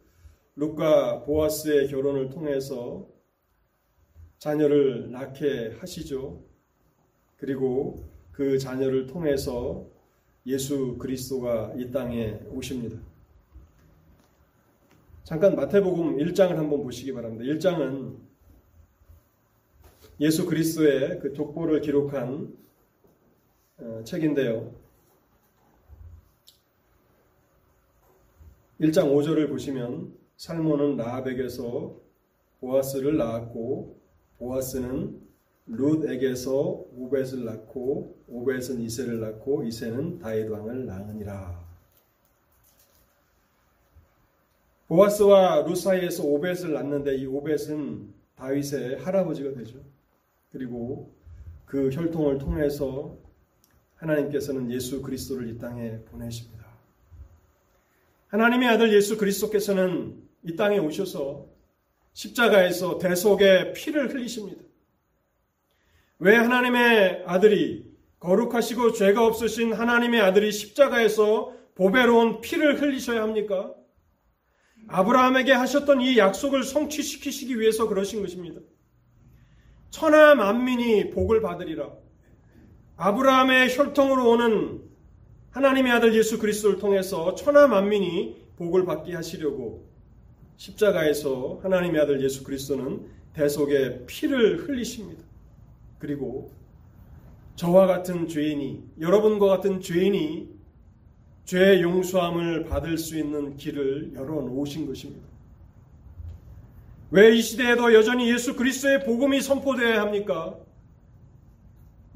룩과 0.56 1.24
보아스의 1.24 1.88
결혼을 1.88 2.30
통해서 2.30 3.08
자녀를 4.38 5.12
낳게 5.12 5.78
하시죠. 5.80 6.46
그리고 7.38 8.08
그 8.38 8.60
자녀를 8.60 9.08
통해서 9.08 9.84
예수 10.46 10.96
그리스도가 11.00 11.74
이 11.76 11.90
땅에 11.90 12.40
오십니다. 12.52 13.00
잠깐 15.24 15.56
마태복음 15.56 16.18
1장을 16.18 16.54
한번 16.54 16.84
보시기 16.84 17.14
바랍니다. 17.14 17.46
1장은 17.46 18.16
예수 20.20 20.46
그리스도의 20.46 21.20
그 21.20 21.34
족보를 21.34 21.82
기록한 21.82 22.56
어, 23.80 24.04
책인데요. 24.04 24.72
1장 28.80 29.12
5절을 29.12 29.50
보시면 29.50 30.16
살몬은 30.36 30.98
라합에게서 30.98 32.00
보아스를 32.60 33.18
낳았고 33.18 34.00
보아스는 34.38 35.27
룻에게서 35.68 36.86
오벳을 36.96 37.46
낳고 37.46 38.18
오벳은 38.28 38.82
이세를 38.82 39.20
낳고 39.20 39.64
이세는 39.64 40.20
다윗 40.20 40.48
왕을 40.50 40.86
낳으니라. 40.86 41.68
보아스와 44.88 45.66
룻 45.66 45.76
사이에서 45.76 46.24
오벳을 46.24 46.72
낳는데 46.74 47.18
이 47.18 47.26
오벳은 47.26 48.14
다윗의 48.36 49.00
할아버지가 49.00 49.54
되죠. 49.54 49.80
그리고 50.52 51.12
그 51.66 51.90
혈통을 51.90 52.38
통해서 52.38 53.18
하나님께서는 53.96 54.72
예수 54.72 55.02
그리스도를 55.02 55.50
이 55.50 55.58
땅에 55.58 56.00
보내십니다. 56.06 56.66
하나님의 58.28 58.70
아들 58.70 58.94
예수 58.94 59.18
그리스도께서는 59.18 60.24
이 60.44 60.56
땅에 60.56 60.78
오셔서 60.78 61.48
십자가에서 62.14 62.98
대속의 63.00 63.74
피를 63.74 64.14
흘리십니다. 64.14 64.67
왜 66.20 66.36
하나님의 66.36 67.24
아들이 67.26 67.86
거룩하시고 68.20 68.94
죄가 68.94 69.26
없으신 69.26 69.74
하나님의 69.74 70.22
아들이 70.22 70.52
십자가에서 70.52 71.54
보배로운 71.76 72.42
피를 72.42 72.82
흘리셔야 72.82 73.22
합니까? 73.22 73.74
아브라함에게 74.88 75.52
하셨던 75.52 76.02
이 76.02 76.18
약속을 76.18 76.64
성취시키시기 76.64 77.60
위해서 77.60 77.88
그러신 77.88 78.22
것입니다. 78.22 78.62
천하 79.92 80.34
만민이 80.34 81.12
복을 81.12 81.42
받으리라. 81.42 81.92
아브라함의 82.96 83.78
혈통으로 83.78 84.30
오는 84.32 84.82
하나님의 85.52 85.92
아들 85.92 86.16
예수 86.16 86.40
그리스도를 86.40 86.80
통해서 86.80 87.36
천하 87.36 87.68
만민이 87.68 88.48
복을 88.58 88.86
받게 88.86 89.14
하시려고 89.14 89.88
십자가에서 90.56 91.60
하나님의 91.62 92.02
아들 92.02 92.24
예수 92.24 92.44
그리스도는 92.44 93.08
대속의 93.34 94.06
피를 94.08 94.68
흘리십니다. 94.68 95.27
그리고 96.00 96.52
저와 97.56 97.88
같은 97.88 98.28
죄인이 98.28 98.84
여러분과 99.00 99.48
같은 99.48 99.82
죄인이 99.82 100.50
죄 101.46 101.82
용서함을 101.82 102.66
받을 102.66 102.98
수 102.98 103.18
있는 103.18 103.56
길을 103.58 104.14
열어 104.14 104.42
놓으신 104.42 104.86
것입니다. 104.86 105.26
왜 107.10 107.34
이 107.34 107.42
시대에도 107.42 107.94
여전히 107.94 108.30
예수 108.32 108.56
그리스도의 108.56 109.06
복음이 109.06 109.40
선포되어야 109.42 110.02
합니까? 110.02 110.58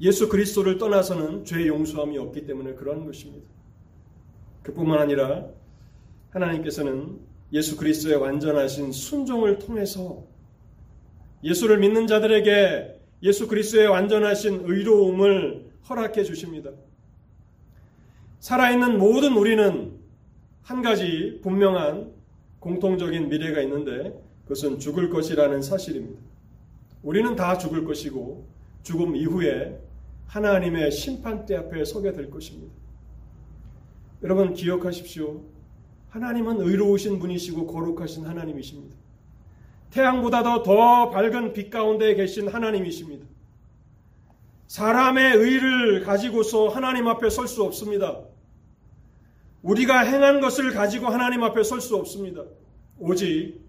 예수 0.00 0.28
그리스도를 0.28 0.78
떠나서는 0.78 1.44
죄 1.44 1.66
용서함이 1.66 2.18
없기 2.18 2.44
때문에 2.46 2.74
그런 2.74 3.06
것입니다. 3.06 3.46
그뿐만 4.62 4.98
아니라 4.98 5.46
하나님께서는 6.30 7.18
예수 7.52 7.76
그리스도의 7.76 8.16
완전하신 8.16 8.92
순종을 8.92 9.58
통해서 9.58 10.24
예수를 11.42 11.78
믿는 11.78 12.06
자들에게 12.06 13.00
예수 13.22 13.46
그리스도의 13.46 13.86
완전하신 13.86 14.62
의로움을 14.64 15.70
허락해 15.88 16.24
주십니다. 16.24 16.70
살아있는 18.40 18.98
모든 18.98 19.36
우리는 19.36 19.92
한 20.62 20.82
가지 20.82 21.38
분명한 21.42 22.12
공통적인 22.58 23.28
미래가 23.28 23.60
있는데 23.62 24.20
그것은 24.42 24.78
죽을 24.78 25.10
것이라는 25.10 25.62
사실입니다. 25.62 26.20
우리는 27.02 27.36
다 27.36 27.58
죽을 27.58 27.84
것이고 27.84 28.46
죽음 28.82 29.14
이후에 29.14 29.80
하나님의 30.26 30.90
심판대 30.90 31.56
앞에 31.56 31.84
서게 31.84 32.12
될 32.12 32.30
것입니다. 32.30 32.72
여러분 34.22 34.54
기억하십시오. 34.54 35.42
하나님은 36.10 36.60
의로우신 36.60 37.18
분이시고 37.18 37.66
거룩하신 37.66 38.26
하나님이십니다. 38.26 39.01
태양보다도 39.92 40.62
더 40.62 41.10
밝은 41.10 41.52
빛 41.52 41.70
가운데 41.70 42.14
계신 42.14 42.48
하나님이십니다. 42.48 43.26
사람의 44.66 45.36
의를 45.36 46.02
가지고서 46.02 46.68
하나님 46.68 47.06
앞에 47.08 47.28
설 47.28 47.46
수 47.46 47.62
없습니다. 47.62 48.18
우리가 49.62 50.00
행한 50.00 50.40
것을 50.40 50.72
가지고 50.72 51.08
하나님 51.08 51.44
앞에 51.44 51.62
설 51.62 51.80
수 51.80 51.94
없습니다. 51.96 52.42
오직 52.98 53.60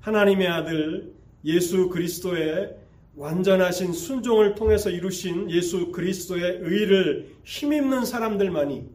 하나님의 0.00 0.48
아들 0.48 1.12
예수 1.44 1.88
그리스도의 1.90 2.74
완전하신 3.16 3.92
순종을 3.92 4.54
통해서 4.54 4.90
이루신 4.90 5.50
예수 5.50 5.92
그리스도의 5.92 6.58
의를 6.62 7.34
힘입는 7.44 8.04
사람들만이 8.04 8.88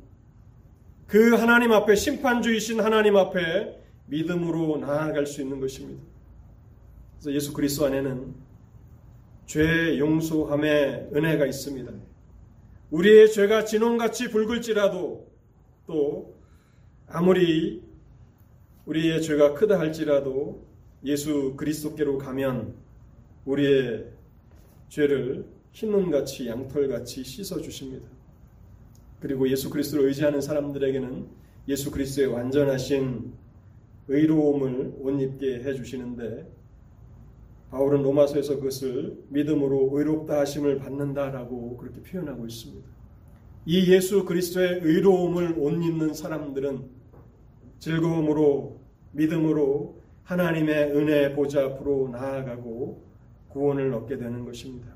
그 1.07 1.35
하나님 1.35 1.73
앞에 1.73 1.95
심판주이신 1.95 2.79
하나님 2.79 3.17
앞에 3.17 3.77
믿음으로 4.07 4.77
나아갈 4.77 5.25
수 5.27 5.41
있는 5.41 5.59
것입니다. 5.59 6.10
그래서 7.21 7.35
예수 7.35 7.53
그리스도 7.53 7.85
안에는 7.85 8.33
죄 9.45 9.99
용서함의 9.99 11.11
은혜가 11.13 11.45
있습니다. 11.45 11.91
우리의 12.89 13.31
죄가 13.31 13.65
진홍같이 13.65 14.31
붉을지라도 14.31 15.31
또 15.85 16.35
아무리 17.05 17.83
우리의 18.85 19.21
죄가 19.21 19.53
크다 19.53 19.77
할지라도 19.79 20.65
예수 21.03 21.53
그리스도께로 21.57 22.17
가면 22.17 22.73
우리의 23.45 24.07
죄를 24.89 25.45
흰눈같이 25.73 26.47
양털같이 26.47 27.23
씻어 27.23 27.61
주십니다. 27.61 28.07
그리고 29.19 29.47
예수 29.47 29.69
그리스도를 29.69 30.07
의지하는 30.07 30.41
사람들에게는 30.41 31.27
예수 31.67 31.91
그리스도의 31.91 32.29
완전하신 32.29 33.31
의로움을 34.07 34.95
옷 35.01 35.21
입게 35.21 35.63
해 35.63 35.75
주시는데 35.75 36.60
바울은 37.71 38.03
로마서에서 38.03 38.57
그것을 38.57 39.23
믿음으로 39.29 39.91
의롭다 39.93 40.41
하심을 40.41 40.77
받는다라고 40.79 41.77
그렇게 41.77 42.01
표현하고 42.01 42.45
있습니다. 42.45 42.87
이 43.65 43.91
예수 43.91 44.25
그리스도의 44.25 44.81
의로움을 44.83 45.55
옷 45.57 45.71
입는 45.71 46.13
사람들은 46.13 46.89
즐거움으로 47.79 48.81
믿음으로 49.13 50.01
하나님의 50.23 50.91
은혜 50.91 51.33
보좌 51.33 51.63
앞으로 51.63 52.09
나아가고 52.09 53.01
구원을 53.49 53.93
얻게 53.93 54.17
되는 54.17 54.43
것입니다. 54.45 54.91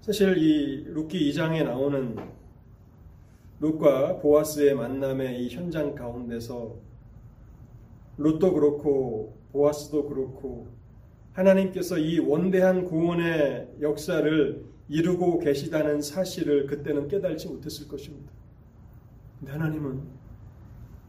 사실 0.00 0.36
이 0.36 0.84
룻기 0.84 1.30
2장에 1.30 1.64
나오는 1.64 2.16
룻과 3.60 4.18
보아스의 4.18 4.74
만남의 4.74 5.44
이 5.44 5.48
현장 5.48 5.94
가운데서 5.94 6.76
룻도 8.18 8.52
그렇고 8.52 9.43
보아스도 9.54 10.08
그렇고 10.08 10.66
하나님께서 11.32 11.96
이 11.96 12.18
원대한 12.18 12.84
구원의 12.84 13.76
역사를 13.80 14.64
이루고 14.88 15.38
계시다는 15.38 16.02
사실을 16.02 16.66
그때는 16.66 17.08
깨달지 17.08 17.48
못했을 17.48 17.88
것입니다. 17.88 18.30
근데 19.38 19.52
하나님은 19.52 20.02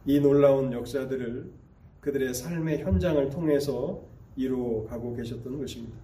이 0.06 0.20
놀라운 0.20 0.72
역사들을 0.72 1.50
그들의 2.00 2.34
삶의 2.34 2.78
현장을 2.78 3.28
통해서 3.30 4.02
이루어 4.36 4.84
가고 4.86 5.14
계셨던 5.14 5.58
것입니다. 5.58 5.96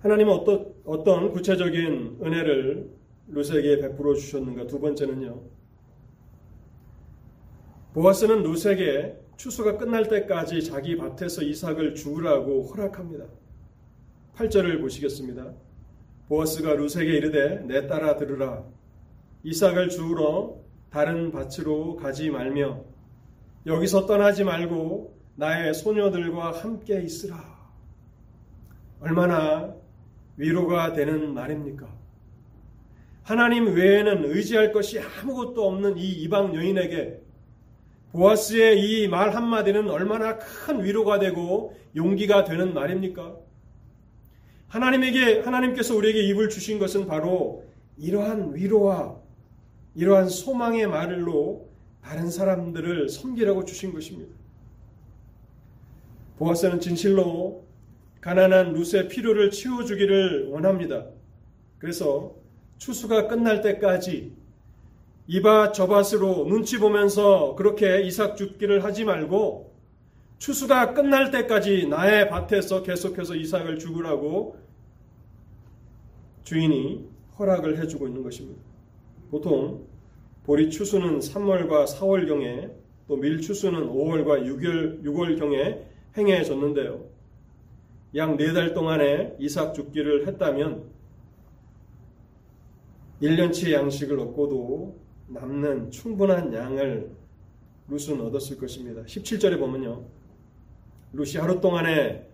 하나님은 0.00 0.32
어떤, 0.32 0.74
어떤 0.84 1.32
구체적인 1.32 2.18
은혜를 2.22 2.90
루세에게 3.28 3.78
베풀어 3.80 4.14
주셨는가? 4.14 4.66
두 4.66 4.78
번째는요. 4.78 5.40
보아스는 7.94 8.42
루세에게 8.42 9.23
추수가 9.36 9.76
끝날 9.76 10.08
때까지 10.08 10.64
자기 10.64 10.96
밭에서 10.96 11.42
이삭을 11.42 11.94
주우라고 11.94 12.62
허락합니다. 12.64 13.26
8절을 14.36 14.80
보시겠습니다. 14.80 15.52
보아스가 16.28 16.74
루세에게 16.74 17.12
이르되 17.12 17.60
내 17.66 17.86
따라 17.86 18.16
들으라. 18.16 18.64
이삭을 19.42 19.90
주우러 19.90 20.56
다른 20.90 21.30
밭으로 21.30 21.96
가지 21.96 22.30
말며 22.30 22.84
여기서 23.66 24.06
떠나지 24.06 24.44
말고 24.44 25.18
나의 25.36 25.74
소녀들과 25.74 26.52
함께 26.52 27.02
있으라. 27.02 27.54
얼마나 29.00 29.74
위로가 30.36 30.92
되는 30.92 31.34
말입니까? 31.34 31.86
하나님 33.22 33.74
외에는 33.74 34.24
의지할 34.24 34.72
것이 34.72 35.00
아무것도 35.00 35.66
없는 35.66 35.98
이 35.98 36.08
이방 36.22 36.54
여인에게 36.54 37.23
보아스의 38.14 38.80
이 38.80 39.08
말 39.08 39.34
한마디는 39.34 39.90
얼마나 39.90 40.38
큰 40.38 40.84
위로가 40.84 41.18
되고 41.18 41.74
용기가 41.96 42.44
되는 42.44 42.72
말입니까? 42.72 43.36
하나님에게, 44.68 45.40
하나님께서 45.40 45.96
우리에게 45.96 46.22
입을 46.28 46.48
주신 46.48 46.78
것은 46.78 47.06
바로 47.06 47.64
이러한 47.98 48.54
위로와 48.54 49.16
이러한 49.96 50.28
소망의 50.28 50.86
말로 50.86 51.68
다른 52.02 52.30
사람들을 52.30 53.08
섬기라고 53.08 53.64
주신 53.64 53.92
것입니다. 53.92 54.32
보아스는 56.38 56.80
진실로 56.80 57.64
가난한 58.20 58.74
루스의 58.74 59.08
필요를 59.08 59.50
치워주기를 59.50 60.48
원합니다. 60.50 61.06
그래서 61.78 62.34
추수가 62.78 63.26
끝날 63.26 63.60
때까지 63.60 64.32
이밭 65.26 65.72
저밭으로 65.74 66.44
눈치 66.46 66.78
보면서 66.78 67.54
그렇게 67.54 68.02
이삭 68.02 68.36
죽기를 68.36 68.84
하지 68.84 69.04
말고 69.04 69.72
추수가 70.38 70.92
끝날 70.92 71.30
때까지 71.30 71.86
나의 71.88 72.28
밭에서 72.28 72.82
계속해서 72.82 73.34
이삭을 73.34 73.78
죽으라고 73.78 74.58
주인이 76.42 77.08
허락을 77.38 77.80
해주고 77.80 78.06
있는 78.06 78.22
것입니다. 78.22 78.60
보통 79.30 79.86
보리 80.44 80.68
추수는 80.68 81.20
3월과 81.20 81.86
4월경에 81.86 82.70
또 83.08 83.16
밀 83.16 83.40
추수는 83.40 83.88
5월과 83.88 84.44
6월, 84.44 85.02
6월경에 85.04 85.82
행해졌는데요. 86.16 87.04
약네달 88.14 88.74
동안에 88.74 89.36
이삭 89.38 89.74
죽기를 89.74 90.26
했다면 90.26 90.84
1년치 93.22 93.72
양식을 93.72 94.18
얻고도 94.20 95.03
남는 95.28 95.90
충분한 95.90 96.52
양을 96.52 97.10
룻은 97.88 98.20
얻었을 98.20 98.58
것입니다. 98.58 99.02
17절에 99.02 99.58
보면요. 99.58 100.04
룻이 101.12 101.36
하루 101.36 101.60
동안에 101.60 102.28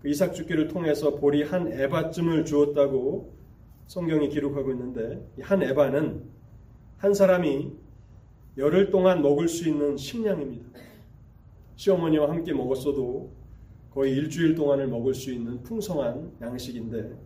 그 0.00 0.08
이삭 0.08 0.34
죽기를 0.34 0.68
통해서 0.68 1.16
볼이 1.16 1.42
한 1.42 1.72
에바쯤을 1.72 2.44
주었다고 2.44 3.32
성경이 3.86 4.28
기록하고 4.28 4.72
있는데 4.72 5.26
한 5.40 5.62
에바는 5.62 6.24
한 6.98 7.14
사람이 7.14 7.72
열흘 8.56 8.90
동안 8.90 9.22
먹을 9.22 9.48
수 9.48 9.68
있는 9.68 9.96
식량입니다. 9.96 10.66
시어머니와 11.76 12.30
함께 12.30 12.52
먹었어도 12.52 13.30
거의 13.92 14.12
일주일 14.12 14.54
동안을 14.54 14.88
먹을 14.88 15.14
수 15.14 15.32
있는 15.32 15.62
풍성한 15.62 16.32
양식인데 16.40 17.16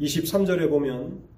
23절에 0.00 0.68
보면 0.68 1.35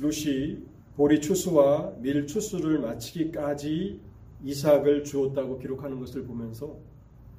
루시 0.00 0.64
보리 0.96 1.20
추수와 1.20 1.94
밀 1.98 2.26
추수를 2.26 2.78
마치기까지 2.80 4.00
이삭을 4.44 5.04
주었다고 5.04 5.58
기록하는 5.58 5.98
것을 6.00 6.24
보면서 6.24 6.76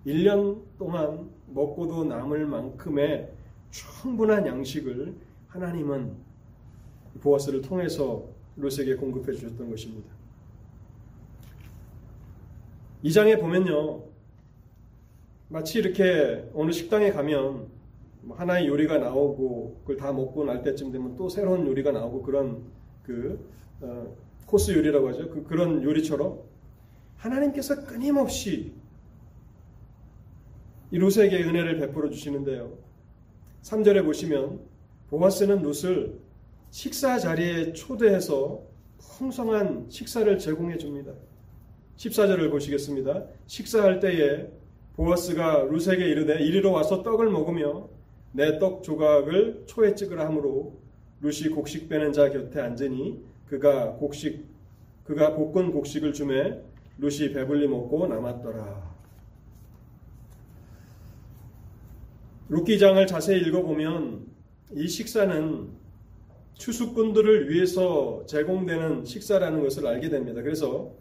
1년 0.05 0.62
동안 0.78 1.30
먹고도 1.47 2.05
남을 2.05 2.45
만큼의 2.45 3.32
충분한 3.70 4.47
양식을 4.47 5.14
하나님은 5.47 6.14
보아스를 7.22 7.62
통해서 7.62 8.26
롯에게 8.55 8.95
공급해 8.95 9.34
주셨던 9.34 9.70
것입니다. 9.70 10.10
이 13.01 13.12
장에 13.12 13.38
보면요. 13.38 14.03
마치 15.47 15.80
이렇게 15.80 16.49
어느 16.53 16.72
식당에 16.72 17.12
가면 17.12 17.53
뭐 17.53 17.78
하나의 18.28 18.67
요리가 18.67 18.97
나오고 18.97 19.82
그걸 19.82 19.97
다 19.97 20.11
먹고 20.11 20.43
날 20.43 20.61
때쯤 20.61 20.91
되면 20.91 21.15
또 21.15 21.30
새로운 21.30 21.65
요리가 21.65 21.91
나오고 21.91 22.22
그런 22.22 22.63
그 23.03 23.39
어, 23.82 24.15
코스 24.45 24.72
요리라고 24.72 25.09
하죠. 25.09 25.30
그, 25.30 25.43
그런 25.43 25.84
요리처럼 25.84 26.39
하나님께서 27.17 27.86
끊임없이 27.86 28.74
이 30.91 30.97
룻에게 30.97 31.43
은혜를 31.43 31.78
베풀어 31.78 32.09
주시는데요. 32.09 32.78
3절에 33.61 34.03
보시면 34.03 34.59
보아스는 35.09 35.61
룻을 35.61 36.20
식사 36.72 37.17
자리에 37.20 37.74
초대해서 37.74 38.63
풍성한 38.97 39.88
식사를 39.89 40.38
제공해 40.39 40.78
줍니다. 40.78 41.13
14절을 41.97 42.49
보시겠습니다. 42.51 43.26
식사할 43.47 43.99
때에 43.99 44.47
보아스가 44.95 45.63
룻에게 45.63 46.07
이르되 46.07 46.41
이리로 46.41 46.72
와서 46.72 47.03
떡을 47.03 47.30
먹으며 47.30 47.89
내 48.32 48.59
떡 48.59 48.84
조각을 48.84 49.63
초에 49.65 49.95
찍으라 49.95 50.25
하므로 50.27 50.80
룻이 51.21 51.49
곡식 51.49 51.89
빼는 51.89 52.13
자 52.13 52.30
곁에 52.30 52.61
앉으니 52.61 53.23
그가 53.47 53.93
곡식 53.93 54.45
그가 55.03 55.36
볶은 55.36 55.71
곡식을 55.71 56.13
주매 56.13 56.61
룻이 56.99 57.34
배불리 57.34 57.67
먹고 57.67 58.07
남았더라. 58.07 58.89
룻기장을 62.49 63.05
자세히 63.07 63.41
읽어보면 63.41 64.27
이 64.73 64.88
식사는 64.88 65.69
추수꾼들을 66.55 67.49
위해서 67.49 68.23
제공되는 68.25 69.05
식사라는 69.05 69.63
것을 69.63 69.88
알게 69.88 70.09
됩니다. 70.09 70.41
그래서 70.41 70.93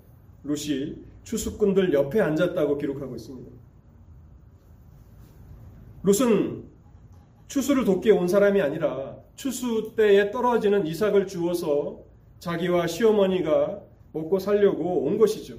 룻이 0.44 1.02
추수꾼들 1.24 1.92
옆에 1.92 2.20
앉았다고 2.20 2.78
기록하고 2.78 3.16
있습니다. 3.16 3.50
룻은 6.04 6.67
추수를 7.48 7.84
돕기 7.84 8.10
온 8.10 8.28
사람이 8.28 8.60
아니라 8.60 9.16
추수 9.34 9.94
때에 9.96 10.30
떨어지는 10.30 10.86
이삭을 10.86 11.26
주어서 11.26 12.04
자기와 12.38 12.86
시어머니가 12.86 13.82
먹고 14.12 14.38
살려고 14.38 15.04
온 15.04 15.18
것이죠. 15.18 15.56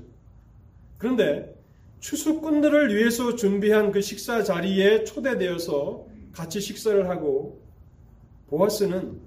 그런데 0.97 1.55
추수꾼들을 1.99 2.95
위해서 2.95 3.35
준비한 3.35 3.91
그 3.91 4.01
식사 4.01 4.43
자리에 4.43 5.03
초대되어서 5.03 6.05
같이 6.31 6.61
식사를 6.61 7.09
하고 7.09 7.61
보아스는 8.47 9.19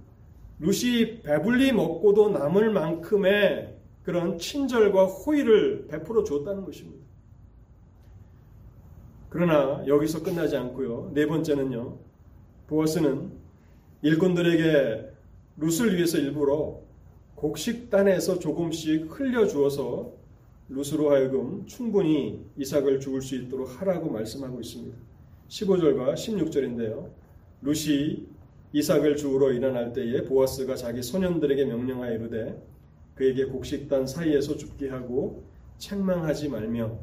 루시 0.58 1.22
배불리 1.24 1.72
먹고도 1.72 2.30
남을 2.30 2.70
만큼의 2.70 3.76
그런 4.04 4.38
친절과 4.38 5.06
호의를 5.06 5.88
베풀어 5.88 6.24
주었다는 6.24 6.64
것입니다. 6.64 7.04
그러나 9.28 9.82
여기서 9.86 10.22
끝나지 10.22 10.56
않고요. 10.56 11.10
네 11.14 11.26
번째는요. 11.26 12.11
보아스는 12.66 13.32
일꾼들에게 14.02 15.10
룻을 15.58 15.96
위해서 15.96 16.18
일부러 16.18 16.80
곡식단에서 17.36 18.38
조금씩 18.38 19.08
흘려주어서 19.10 20.12
룻으로 20.68 21.10
하여금 21.10 21.66
충분히 21.66 22.44
이삭을 22.56 23.00
죽을 23.00 23.20
수 23.20 23.36
있도록 23.36 23.80
하라고 23.80 24.10
말씀하고 24.10 24.60
있습니다. 24.60 24.96
15절과 25.48 26.14
16절인데요. 26.14 27.10
룻이 27.62 28.26
이삭을 28.72 29.16
주우러 29.16 29.52
일어날 29.52 29.92
때에 29.92 30.22
보아스가 30.22 30.76
자기 30.76 31.02
소년들에게 31.02 31.66
명령하여 31.66 32.14
이르되 32.14 32.62
그에게 33.14 33.44
곡식단 33.44 34.06
사이에서 34.06 34.56
죽게 34.56 34.88
하고 34.88 35.44
책망하지 35.76 36.48
말며 36.48 36.98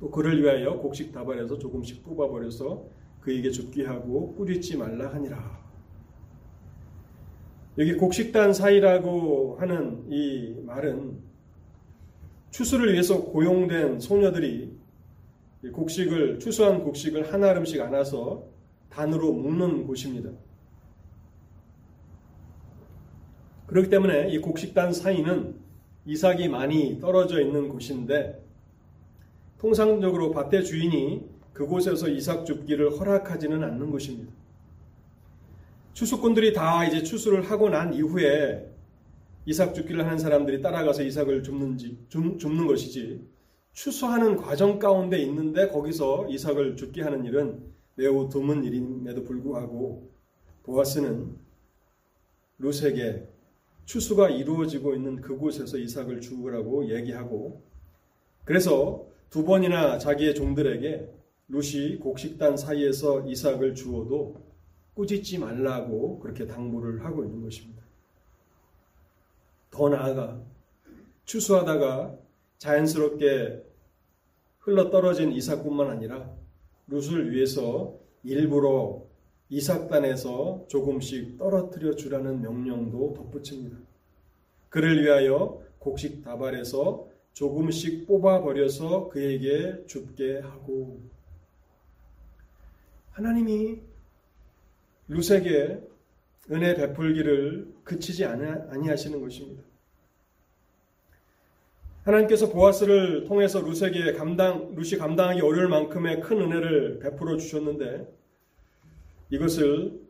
또 0.00 0.10
그를 0.10 0.42
위하여 0.42 0.78
곡식 0.78 1.12
다발에서 1.12 1.58
조금씩 1.58 2.02
뽑아버려서 2.02 2.84
그에게 3.24 3.50
죽게 3.50 3.86
하고 3.86 4.34
꾸짖지 4.34 4.76
말라 4.76 5.12
하니라. 5.14 5.64
여기 7.78 7.94
곡식단 7.94 8.52
사이라고 8.52 9.56
하는 9.58 10.04
이 10.10 10.54
말은 10.64 11.18
추수를 12.50 12.92
위해서 12.92 13.24
고용된 13.24 13.98
소녀들이 13.98 14.76
곡식을 15.72 16.38
추수한 16.38 16.84
곡식을 16.84 17.32
한 17.32 17.42
알음씩 17.42 17.80
안아서 17.80 18.44
단으로 18.90 19.32
묶는 19.32 19.86
곳입니다. 19.86 20.30
그렇기 23.66 23.88
때문에 23.88 24.28
이 24.28 24.38
곡식단 24.38 24.92
사이는 24.92 25.56
이삭이 26.04 26.48
많이 26.48 27.00
떨어져 27.00 27.40
있는 27.40 27.70
곳인데 27.70 28.44
통상적으로 29.58 30.30
밭의 30.30 30.64
주인이 30.64 31.33
그곳에서 31.54 32.08
이삭 32.08 32.44
줍기를 32.44 32.98
허락하지는 32.98 33.62
않는 33.62 33.90
것입니다. 33.90 34.32
추수꾼들이 35.94 36.52
다 36.52 36.84
이제 36.84 37.02
추수를 37.02 37.42
하고 37.42 37.70
난 37.70 37.94
이후에 37.94 38.68
이삭 39.46 39.74
줍기를 39.74 40.04
하는 40.04 40.18
사람들이 40.18 40.60
따라가서 40.60 41.04
이삭을 41.04 41.42
줍는지 41.44 41.98
줍, 42.08 42.38
줍는 42.38 42.66
것이지 42.66 43.24
추수하는 43.72 44.36
과정 44.36 44.78
가운데 44.78 45.18
있는데 45.22 45.68
거기서 45.68 46.28
이삭을 46.28 46.76
줍게 46.76 47.02
하는 47.02 47.24
일은 47.24 47.62
매우 47.94 48.28
드문 48.28 48.64
일임에도 48.64 49.22
불구하고 49.22 50.10
보아스는 50.64 51.36
룻에게 52.58 53.28
추수가 53.84 54.30
이루어지고 54.30 54.94
있는 54.94 55.20
그곳에서 55.20 55.78
이삭을 55.78 56.20
죽으라고 56.20 56.88
얘기하고 56.90 57.62
그래서 58.44 59.06
두 59.30 59.44
번이나 59.44 59.98
자기의 59.98 60.34
종들에게 60.34 61.23
룻이 61.48 61.98
곡식단 61.98 62.56
사이에서 62.56 63.26
이삭을 63.26 63.74
주어도 63.74 64.42
꾸짖지 64.94 65.38
말라고 65.38 66.20
그렇게 66.20 66.46
당부를 66.46 67.04
하고 67.04 67.24
있는 67.24 67.42
것입니다. 67.42 67.82
더 69.70 69.88
나아가 69.88 70.40
추수하다가 71.24 72.16
자연스럽게 72.58 73.62
흘러 74.60 74.90
떨어진 74.90 75.32
이삭뿐만 75.32 75.90
아니라 75.90 76.30
룻을 76.86 77.32
위해서 77.32 77.98
일부러 78.22 79.02
이삭단에서 79.50 80.64
조금씩 80.68 81.36
떨어뜨려 81.38 81.94
주라는 81.96 82.40
명령도 82.40 83.14
덧붙입니다. 83.14 83.76
그를 84.70 85.02
위하여 85.02 85.62
곡식 85.78 86.24
다발에서 86.24 87.08
조금씩 87.34 88.06
뽑아버려서 88.06 89.08
그에게 89.08 89.84
줍게 89.86 90.38
하고 90.38 91.00
하나님이 93.14 93.80
룻에게 95.08 95.80
은혜 96.50 96.74
베풀기를 96.74 97.74
그치지 97.84 98.24
아니하시는 98.24 99.20
것입니다. 99.20 99.62
하나님께서 102.02 102.50
보아스를 102.50 103.24
통해서 103.24 103.60
룻에게 103.60 104.12
감당, 104.12 104.74
룻이 104.74 104.98
감당하기 104.98 105.40
어려울 105.40 105.68
만큼의 105.68 106.20
큰 106.20 106.40
은혜를 106.40 106.98
베풀어 106.98 107.36
주셨는데 107.36 108.12
이것을 109.30 110.00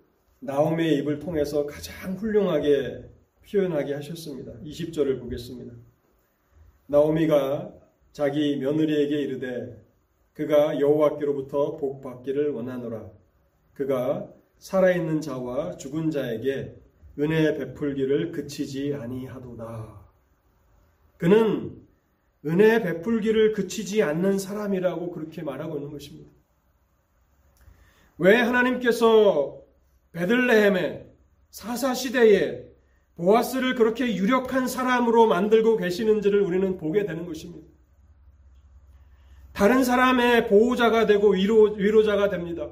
나옴의 0.40 0.96
입을 0.98 1.18
통해서 1.18 1.66
가장 1.66 2.14
훌륭하게 2.14 3.04
표현하게 3.48 3.94
하셨습니다. 3.94 4.52
20절을 4.64 5.20
보겠습니다. 5.20 5.74
나오미가 6.86 7.72
자기 8.12 8.56
며느리에게 8.56 9.20
이르되 9.20 9.83
그가 10.34 10.80
여호와께로부터 10.80 11.76
복 11.76 12.02
받기를 12.02 12.50
원하노라. 12.50 13.10
그가 13.72 14.28
살아있는 14.58 15.20
자와 15.20 15.76
죽은 15.76 16.10
자에게 16.10 16.74
은혜 17.18 17.56
베풀기를 17.56 18.32
그치지 18.32 18.94
아니하도다. 18.94 20.04
그는 21.16 21.80
은혜 22.46 22.82
베풀기를 22.82 23.52
그치지 23.52 24.02
않는 24.02 24.38
사람이라고 24.38 25.12
그렇게 25.12 25.42
말하고 25.42 25.76
있는 25.76 25.90
것입니다. 25.90 26.30
왜 28.18 28.36
하나님께서 28.36 29.60
베들레헴의 30.12 31.10
사사 31.50 31.94
시대에 31.94 32.64
보아스를 33.16 33.76
그렇게 33.76 34.16
유력한 34.16 34.66
사람으로 34.66 35.26
만들고 35.26 35.76
계시는지를 35.76 36.40
우리는 36.40 36.76
보게 36.76 37.06
되는 37.06 37.24
것입니다. 37.24 37.73
다른 39.54 39.82
사람의 39.84 40.48
보호자가 40.48 41.06
되고 41.06 41.30
위로, 41.30 41.72
위로자가 41.72 42.28
됩니다. 42.28 42.70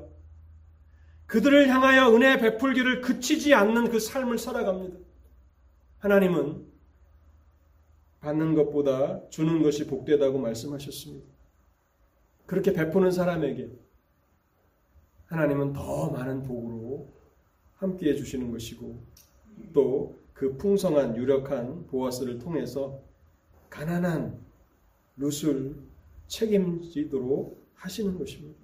그들을 1.26 1.68
향하여 1.68 2.14
은혜 2.14 2.38
베풀기를 2.38 3.00
그치지 3.00 3.54
않는 3.54 3.90
그 3.90 3.98
삶을 3.98 4.36
살아갑니다. 4.36 4.98
하나님은 6.00 6.66
받는 8.20 8.54
것보다 8.54 9.26
주는 9.30 9.62
것이 9.62 9.86
복되다고 9.86 10.38
말씀하셨습니다. 10.38 11.26
그렇게 12.44 12.74
베푸는 12.74 13.10
사람에게 13.10 13.70
하나님은 15.26 15.72
더 15.72 16.10
많은 16.10 16.42
복으로 16.42 17.08
함께 17.76 18.10
해 18.10 18.14
주시는 18.14 18.50
것이고 18.50 19.02
또 19.72 20.22
그 20.42 20.56
풍성한 20.56 21.16
유력한 21.16 21.86
보아스를 21.86 22.40
통해서 22.40 23.00
가난한 23.70 24.40
룻을 25.16 25.76
책임지도록 26.32 27.62
하시는 27.74 28.18
것입니다. 28.18 28.58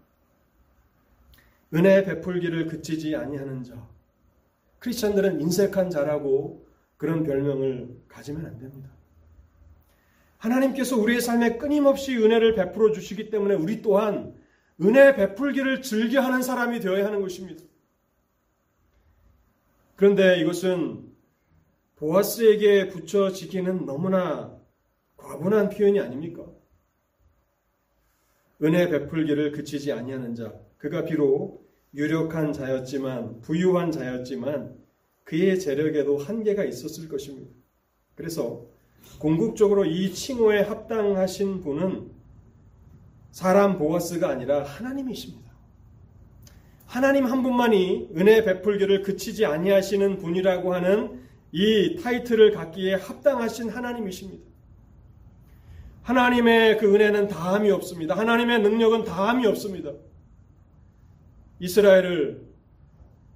은혜 1.74 2.02
베풀기를 2.02 2.66
그치지 2.66 3.14
아니하는 3.14 3.62
자. 3.62 3.86
크리스천들은 4.78 5.40
인색한 5.40 5.90
자라고 5.90 6.66
그런 6.96 7.24
별명을 7.24 8.04
가지면 8.08 8.46
안 8.46 8.58
됩니다. 8.58 8.90
하나님께서 10.38 10.96
우리의 10.96 11.20
삶에 11.20 11.58
끊임없이 11.58 12.16
은혜를 12.16 12.54
베풀어 12.54 12.92
주시기 12.92 13.28
때문에 13.28 13.54
우리 13.54 13.82
또한 13.82 14.34
은혜 14.80 15.14
베풀기를 15.14 15.82
즐겨 15.82 16.20
하는 16.20 16.42
사람이 16.42 16.80
되어야 16.80 17.04
하는 17.04 17.20
것입니다. 17.20 17.64
그런데 19.96 20.40
이것은 20.40 21.12
보아스에게 21.96 22.88
붙여지기는 22.88 23.84
너무나 23.84 24.56
과분한 25.16 25.70
표현이 25.70 25.98
아닙니까? 25.98 26.46
은혜 28.62 28.88
베풀기를 28.88 29.52
그치지 29.52 29.92
아니하는 29.92 30.34
자, 30.34 30.52
그가 30.78 31.04
비록 31.04 31.68
유력한 31.94 32.52
자였지만 32.52 33.40
부유한 33.40 33.90
자였지만 33.90 34.76
그의 35.24 35.60
재력에도 35.60 36.18
한계가 36.18 36.64
있었을 36.64 37.08
것입니다. 37.08 37.50
그래서 38.14 38.66
궁극적으로 39.18 39.84
이 39.84 40.12
칭호에 40.12 40.62
합당하신 40.62 41.60
분은 41.60 42.10
사람 43.30 43.78
보아스가 43.78 44.28
아니라 44.28 44.64
하나님이십니다. 44.64 45.48
하나님 46.86 47.26
한 47.26 47.42
분만이 47.42 48.10
은혜 48.16 48.42
베풀기를 48.44 49.02
그치지 49.02 49.44
아니하시는 49.44 50.18
분이라고 50.18 50.74
하는 50.74 51.20
이 51.52 51.96
타이틀을 52.02 52.52
갖기에 52.52 52.94
합당하신 52.94 53.68
하나님이십니다. 53.68 54.44
하나님의 56.08 56.78
그 56.78 56.94
은혜는 56.94 57.28
다함이 57.28 57.70
없습니다. 57.70 58.16
하나님의 58.16 58.60
능력은 58.62 59.04
다함이 59.04 59.46
없습니다. 59.46 59.90
이스라엘을 61.60 62.48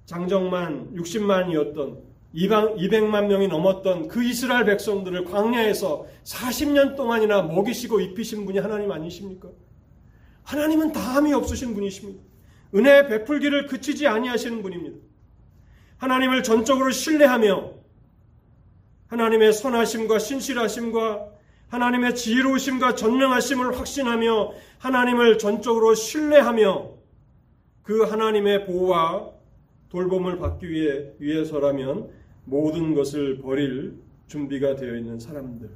장정만 0.05 0.95
60만이었던 0.95 2.01
200만 2.33 3.27
명이 3.27 3.47
넘었던 3.47 4.07
그 4.07 4.23
이스라엘 4.23 4.65
백성들을 4.65 5.25
광야에서 5.25 6.07
40년 6.23 6.95
동안이나 6.95 7.43
먹이시고 7.43 7.99
입히신 7.99 8.47
분이 8.47 8.57
하나님 8.57 8.91
아니십니까? 8.91 9.49
하나님은 10.41 10.93
다함이 10.93 11.31
없으신 11.31 11.75
분이십니다. 11.75 12.23
은혜 12.73 13.05
베풀기를 13.05 13.67
그치지 13.67 14.07
아니하시는 14.07 14.63
분입니다. 14.63 14.97
하나님을 15.97 16.41
전적으로 16.41 16.89
신뢰하며 16.89 17.71
하나님의 19.09 19.53
선하심과 19.53 20.17
신실하심과 20.17 21.33
하나님의 21.73 22.13
지혜로우심과 22.13 22.93
전능하심을 22.93 23.79
확신하며 23.79 24.53
하나님을 24.77 25.39
전적으로 25.39 25.95
신뢰하며 25.95 26.91
그 27.81 28.03
하나님의 28.03 28.67
보호와 28.67 29.31
돌봄을 29.89 30.37
받기 30.37 30.69
위해 30.69 31.13
위해서라면 31.17 32.11
모든 32.45 32.93
것을 32.93 33.39
버릴 33.39 33.95
준비가 34.27 34.75
되어 34.75 34.95
있는 34.95 35.19
사람들. 35.19 35.67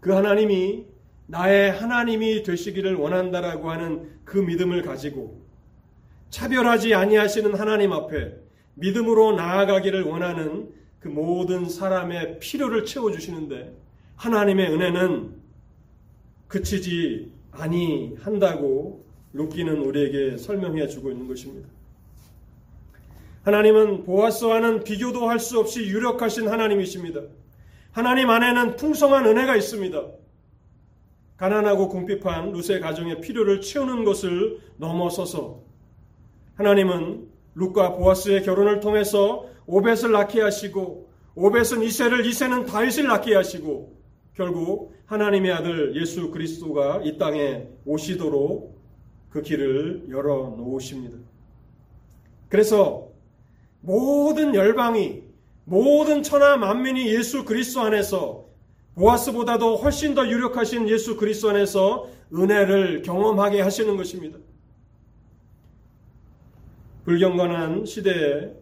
그 0.00 0.12
하나님이 0.12 0.84
나의 1.28 1.72
하나님이 1.72 2.42
되시기를 2.42 2.96
원한다라고 2.96 3.70
하는 3.70 4.10
그 4.26 4.36
믿음을 4.36 4.82
가지고 4.82 5.40
차별하지 6.28 6.94
아니하시는 6.94 7.54
하나님 7.54 7.92
앞에 7.92 8.34
믿음으로 8.74 9.32
나아가기를 9.32 10.02
원하는 10.02 10.74
그 10.98 11.08
모든 11.08 11.70
사람의 11.70 12.38
필요를 12.40 12.84
채워 12.84 13.10
주시는데 13.10 13.79
하나님의 14.20 14.70
은혜는 14.70 15.34
그치지 16.46 17.32
아니한다고 17.52 19.02
룻기는 19.32 19.78
우리에게 19.78 20.36
설명해 20.36 20.88
주고 20.88 21.10
있는 21.10 21.26
것입니다. 21.26 21.66
하나님은 23.44 24.04
보아스와는 24.04 24.84
비교도 24.84 25.26
할 25.26 25.38
수 25.38 25.58
없이 25.58 25.80
유력하신 25.86 26.48
하나님이십니다. 26.48 27.22
하나님 27.92 28.28
안에는 28.28 28.76
풍성한 28.76 29.24
은혜가 29.24 29.56
있습니다. 29.56 30.02
가난하고 31.38 31.88
궁핍한 31.88 32.52
룻의 32.52 32.80
가정의 32.80 33.22
필요를 33.22 33.62
채우는 33.62 34.04
것을 34.04 34.58
넘어서서 34.76 35.62
하나님은 36.56 37.26
룻과 37.54 37.94
보아스의 37.94 38.42
결혼을 38.42 38.80
통해서 38.80 39.46
오벳을 39.64 40.12
낳게 40.12 40.42
하시고 40.42 41.08
오벳은 41.34 41.82
이세를 41.82 42.26
이세는 42.26 42.66
다윗을 42.66 43.06
낳게 43.06 43.34
하시고 43.34 43.99
결국 44.34 44.94
하나님의 45.06 45.52
아들 45.52 45.96
예수 46.00 46.30
그리스도가 46.30 47.00
이 47.04 47.18
땅에 47.18 47.68
오시도록 47.84 48.78
그 49.30 49.42
길을 49.42 50.06
열어 50.10 50.54
놓으십니다. 50.56 51.18
그래서 52.48 53.08
모든 53.80 54.54
열방이 54.54 55.22
모든 55.64 56.22
천하 56.22 56.56
만민이 56.56 57.14
예수 57.14 57.44
그리스도 57.44 57.80
안에서 57.82 58.46
보아스보다도 58.94 59.76
훨씬 59.76 60.14
더 60.14 60.26
유력하신 60.26 60.88
예수 60.88 61.16
그리스도 61.16 61.50
안에서 61.50 62.08
은혜를 62.34 63.02
경험하게 63.02 63.60
하시는 63.60 63.96
것입니다. 63.96 64.38
불경건한 67.04 67.86
시대에 67.86 68.59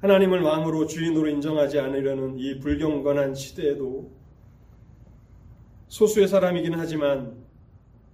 하나님을 0.00 0.40
왕으로 0.40 0.86
주인으로 0.86 1.28
인정하지 1.28 1.78
않으려는 1.78 2.38
이 2.38 2.58
불경건한 2.58 3.34
시대에도 3.34 4.10
소수의 5.88 6.26
사람이긴 6.26 6.74
하지만 6.74 7.36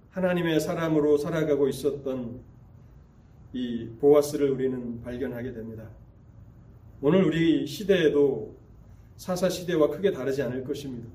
하나님의 0.09 0.59
사람으로 0.59 1.17
살아가고 1.17 1.69
있었던 1.69 2.41
이 3.53 3.87
보아스를 4.01 4.49
우리는 4.49 5.01
발견하게 5.01 5.53
됩니다. 5.53 5.89
오늘 7.01 7.23
우리 7.23 7.65
시대에도 7.65 8.57
사사 9.15 9.49
시대와 9.49 9.89
크게 9.89 10.11
다르지 10.11 10.41
않을 10.41 10.65
것입니다. 10.65 11.07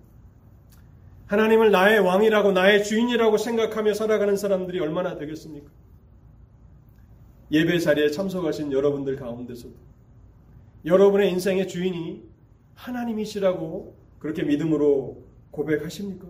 하나님을 1.26 1.70
나의 1.70 1.98
왕이라고 1.98 2.52
나의 2.52 2.84
주인이라고 2.84 3.36
생각하며 3.36 3.92
살아가는 3.92 4.36
사람들이 4.36 4.80
얼마나 4.80 5.18
되겠습니까? 5.18 5.70
예배 7.50 7.78
자리에 7.78 8.10
참석하신 8.10 8.72
여러분들 8.72 9.16
가운데서도 9.16 9.91
여러분의 10.84 11.30
인생의 11.30 11.68
주인이 11.68 12.22
하나님이시라고 12.74 13.96
그렇게 14.18 14.42
믿음으로 14.42 15.22
고백하십니까? 15.50 16.26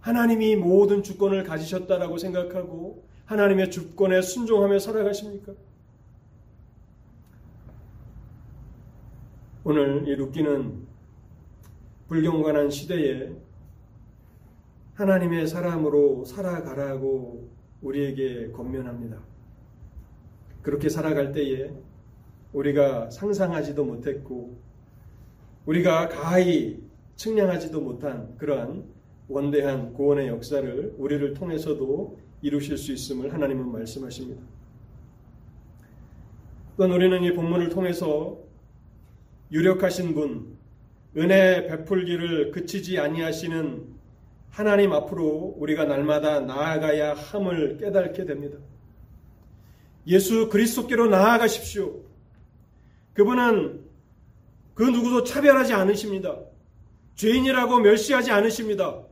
하나님이 0.00 0.56
모든 0.56 1.02
주권을 1.02 1.44
가지셨다라고 1.44 2.18
생각하고 2.18 3.04
하나님의 3.24 3.70
주권에 3.70 4.20
순종하며 4.20 4.78
살아가십니까? 4.78 5.54
오늘 9.64 10.06
이 10.06 10.14
룻기는 10.14 10.86
불경건한 12.08 12.68
시대에 12.68 13.32
하나님의 14.92 15.46
사람으로 15.46 16.26
살아가라고 16.26 17.48
우리에게 17.80 18.50
권면합니다. 18.52 19.18
그렇게 20.60 20.90
살아갈 20.90 21.32
때에 21.32 21.72
우리가 22.54 23.10
상상하지도 23.10 23.84
못했고 23.84 24.56
우리가 25.66 26.08
가히 26.08 26.82
측량하지도 27.16 27.80
못한 27.80 28.36
그러한 28.38 28.84
원대한 29.28 29.92
구원의 29.92 30.28
역사를 30.28 30.94
우리를 30.96 31.34
통해서도 31.34 32.18
이루실 32.42 32.76
수 32.76 32.92
있음을 32.92 33.32
하나님은 33.32 33.70
말씀하십니다. 33.70 34.42
또한 36.76 36.92
우리는 36.92 37.22
이 37.22 37.32
본문을 37.32 37.68
통해서 37.70 38.38
유력하신 39.50 40.14
분, 40.14 40.56
은혜 41.16 41.66
베풀기를 41.66 42.50
그치지 42.50 42.98
아니하시는 42.98 43.94
하나님 44.50 44.92
앞으로 44.92 45.54
우리가 45.58 45.84
날마다 45.84 46.40
나아가야 46.40 47.14
함을 47.14 47.78
깨닫게 47.78 48.24
됩니다. 48.24 48.58
예수 50.06 50.48
그리스도께로 50.48 51.06
나아가십시오. 51.06 52.13
그분은 53.14 53.80
그 54.74 54.82
누구도 54.82 55.24
차별하지 55.24 55.72
않으십니다. 55.72 56.36
죄인이라고 57.14 57.78
멸시하지 57.78 58.30
않으십니다. 58.32 59.02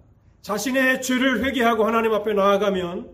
자신의 0.43 1.03
죄를 1.03 1.45
회개하고 1.45 1.85
하나님 1.85 2.13
앞에 2.13 2.35
나아가면 2.35 3.11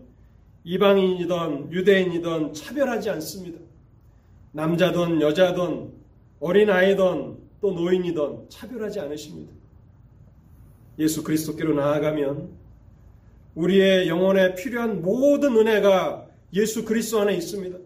이방인이든 0.63 1.71
유대인이든 1.71 2.53
차별하지 2.53 3.11
않습니다. 3.11 3.59
남자든 4.51 5.21
여자든 5.21 5.93
어린아이든 6.39 7.37
또 7.61 7.71
노인이든 7.71 8.49
차별하지 8.49 8.99
않으십니다. 8.99 9.53
예수 10.97 11.23
그리스도께로 11.23 11.75
나아가면 11.75 12.49
우리의 13.55 14.07
영혼에 14.07 14.55
필요한 14.55 15.01
모든 15.01 15.55
은혜가 15.55 16.27
예수 16.53 16.83
그리스도 16.83 17.19
안에 17.21 17.35
있습니다. 17.35 17.77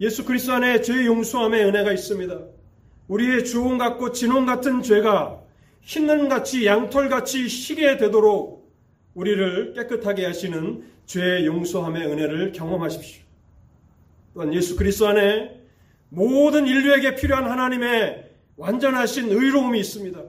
예수 0.00 0.24
그리스도 0.24 0.54
안에 0.54 0.80
죄 0.80 1.06
용서함의 1.06 1.64
은혜가 1.64 1.92
있습니다. 1.92 2.40
우리의 3.08 3.44
주홍 3.44 3.78
같고 3.78 4.12
진홍 4.12 4.46
같은 4.46 4.82
죄가 4.82 5.40
흰눈 5.82 6.28
같이 6.28 6.66
양털 6.66 7.08
같이 7.08 7.46
희게 7.46 7.98
되도록 7.98 8.72
우리를 9.14 9.74
깨끗하게 9.74 10.26
하시는 10.26 10.84
죄 11.06 11.44
용서함의 11.44 12.06
은혜를 12.06 12.52
경험하십시오. 12.52 13.22
또한 14.32 14.52
예수 14.52 14.74
그리스도 14.76 15.06
안에 15.08 15.60
모든 16.08 16.66
인류에게 16.66 17.14
필요한 17.14 17.44
하나님의 17.48 18.30
완전하신 18.56 19.30
의로움이 19.30 19.78
있습니다. 19.78 20.20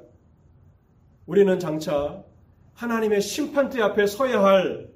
우리는 1.25 1.59
장차 1.59 2.23
하나님의 2.75 3.21
심판대 3.21 3.81
앞에 3.81 4.05
서야 4.05 4.43
할 4.43 4.89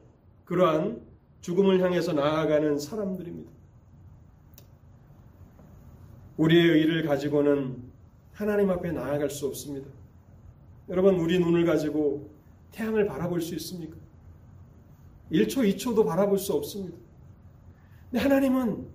그러한 0.45 1.01
죽음을 1.41 1.82
향해서 1.82 2.13
나아가는 2.13 2.78
사람들입니다. 2.78 3.59
우리의 6.39 6.69
의를 6.69 7.03
가지고는 7.05 7.75
하나님 8.31 8.69
앞에 8.69 8.93
나아갈 8.93 9.29
수 9.29 9.45
없습니다. 9.47 9.89
여러분, 10.87 11.15
우리 11.15 11.37
눈을 11.37 11.65
가지고 11.65 12.29
태양을 12.71 13.05
바라볼 13.05 13.41
수 13.41 13.55
있습니까? 13.55 13.97
1초, 15.33 15.75
2초도 15.75 16.05
바라볼 16.05 16.39
수 16.39 16.53
없습니다. 16.53 16.97
근데 18.09 18.23
하나님은 18.23 18.87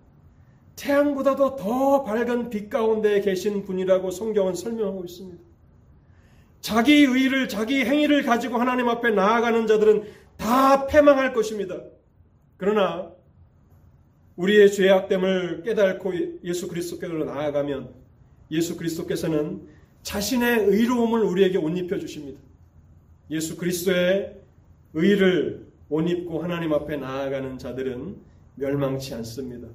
태양보다도 0.76 1.57
더 1.57 2.03
밝은 2.03 2.49
빛 2.49 2.70
가운데 2.70 3.20
계신 3.20 3.62
분이라고 3.64 4.11
성경은 4.11 4.55
설명하고 4.55 5.05
있습니다. 5.05 5.38
자기 6.62 7.05
의를, 7.05 7.47
자기 7.47 7.84
행위를 7.84 8.22
가지고 8.22 8.57
하나님 8.57 8.88
앞에 8.88 9.11
나아가는 9.11 9.66
자들은 9.66 10.05
다 10.38 10.86
패망할 10.86 11.34
것입니다. 11.34 11.76
그러나 12.57 13.14
우리의 14.37 14.72
죄악됨을 14.72 15.62
깨닫고 15.62 16.12
예수 16.43 16.68
그리스도께로 16.68 17.24
나아가면 17.24 17.95
예수 18.51 18.76
그리스도께서는 18.76 19.66
자신의 20.03 20.66
의로움을 20.66 21.22
우리에게 21.22 21.59
옷 21.59 21.76
입혀 21.76 21.99
주십니다. 21.99 22.41
예수 23.30 23.57
그리스도의 23.57 24.37
의를 24.93 25.66
옷 25.89 26.09
입고 26.09 26.43
하나님 26.43 26.72
앞에 26.72 26.97
나아가는 26.97 27.59
자들은 27.59 28.16
멸망치 28.57 29.14
않습니다. 29.14 29.68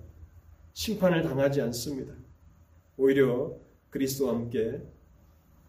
심판을 0.74 1.24
당하지 1.24 1.62
않습니다. 1.62 2.14
오히려 2.98 3.56
그리스도와 3.90 4.36
함께 4.36 4.82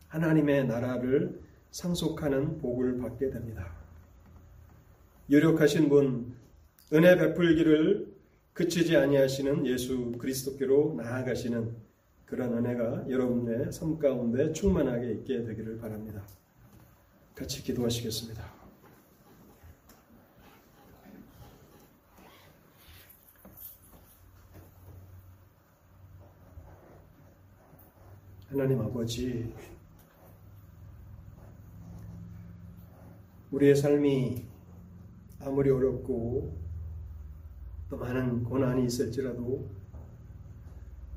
하나님의 0.09 0.67
나라를 0.67 1.41
상속하는 1.71 2.59
복을 2.59 2.99
받게 2.99 3.31
됩니다. 3.31 3.73
유력하신 5.31 5.89
분, 5.89 6.35
은혜 6.93 7.17
베풀기를 7.17 8.10
그치지 8.61 8.95
아니하시는 8.95 9.67
예수 9.67 10.13
그리스도께로 10.19 10.93
나아가시는 10.99 11.75
그런 12.27 12.53
은혜가 12.59 13.09
여러분의 13.09 13.73
삶 13.73 13.99
가운데 13.99 14.53
충만하게 14.53 15.13
있게 15.13 15.45
되기를 15.45 15.79
바랍니다. 15.79 16.23
같이 17.35 17.63
기도하시겠습니다. 17.63 18.45
하나님 28.51 28.79
아버지, 28.83 29.55
우리의 33.53 33.75
삶이 33.75 34.45
아무리 35.41 35.71
어렵고 35.71 36.70
또 37.91 37.97
많은 37.97 38.45
고난이 38.45 38.87
있을지라도 38.87 39.69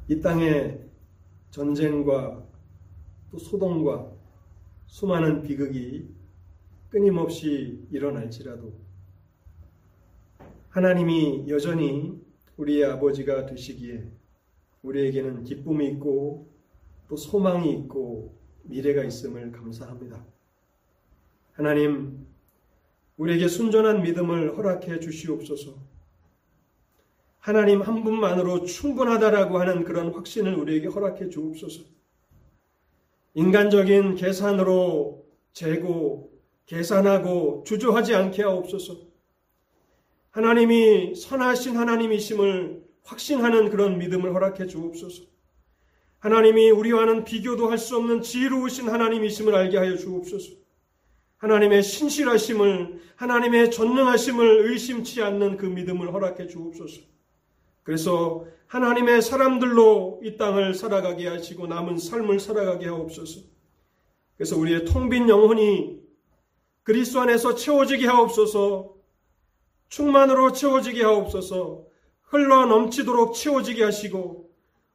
이 0.09 0.19
땅에 0.19 0.79
전쟁과 1.51 2.43
또 3.31 3.37
소동과 3.37 4.11
수많은 4.87 5.43
비극이 5.43 6.09
끊임없이 6.89 7.87
일어날지라도 7.91 8.73
하나님이 10.69 11.45
여전히 11.47 12.19
우리의 12.57 12.85
아버지가 12.85 13.45
되시기에 13.45 14.11
우리에게는 14.81 15.43
기쁨이 15.43 15.87
있고 15.91 16.51
또 17.07 17.15
소망이 17.15 17.71
있고 17.73 18.35
미래가 18.63 19.03
있음을 19.03 19.51
감사합니다. 19.51 20.25
하나님, 21.53 22.25
우리에게 23.17 23.47
순전한 23.47 24.01
믿음을 24.01 24.57
허락해 24.57 24.99
주시옵소서. 24.99 25.92
하나님 27.43 27.81
한 27.81 28.05
분만으로 28.05 28.63
충분하다라고 28.63 29.59
하는 29.59 29.83
그런 29.83 30.13
확신을 30.13 30.55
우리에게 30.55 30.87
허락해 30.87 31.27
주옵소서. 31.27 31.83
인간적인 33.33 34.15
계산으로 34.15 35.25
재고, 35.51 36.31
계산하고 36.67 37.65
주저하지 37.67 38.15
않게 38.15 38.43
하옵소서. 38.43 38.95
하나님이 40.31 41.15
선하신 41.15 41.75
하나님이심을 41.75 42.81
확신하는 43.03 43.69
그런 43.71 43.97
믿음을 43.97 44.33
허락해 44.33 44.65
주옵소서. 44.67 45.23
하나님이 46.19 46.71
우리와는 46.71 47.25
비교도 47.25 47.69
할 47.69 47.77
수 47.77 47.97
없는 47.97 48.21
지혜로우신 48.21 48.87
하나님이심을 48.87 49.53
알게 49.53 49.77
하여 49.79 49.97
주옵소서. 49.97 50.53
하나님의 51.39 51.83
신실하심을, 51.83 53.01
하나님의 53.17 53.69
전능하심을 53.69 54.71
의심치 54.71 55.21
않는 55.21 55.57
그 55.57 55.65
믿음을 55.65 56.13
허락해 56.13 56.47
주옵소서. 56.47 57.12
그래서 57.83 58.45
하나님의 58.67 59.21
사람들로 59.21 60.21
이 60.23 60.37
땅을 60.37 60.73
살아가게 60.73 61.27
하시고 61.27 61.67
남은 61.67 61.97
삶을 61.97 62.39
살아가게 62.39 62.87
하옵소서. 62.87 63.41
그래서 64.35 64.57
우리의 64.57 64.85
텅빈 64.85 65.29
영혼이 65.29 66.01
그리스도 66.83 67.21
안에서 67.21 67.55
채워지게 67.55 68.07
하옵소서. 68.07 68.95
충만으로 69.89 70.53
채워지게 70.53 71.03
하옵소서. 71.03 71.85
흘러 72.23 72.65
넘치도록 72.65 73.35
채워지게 73.35 73.83
하시고 73.83 74.49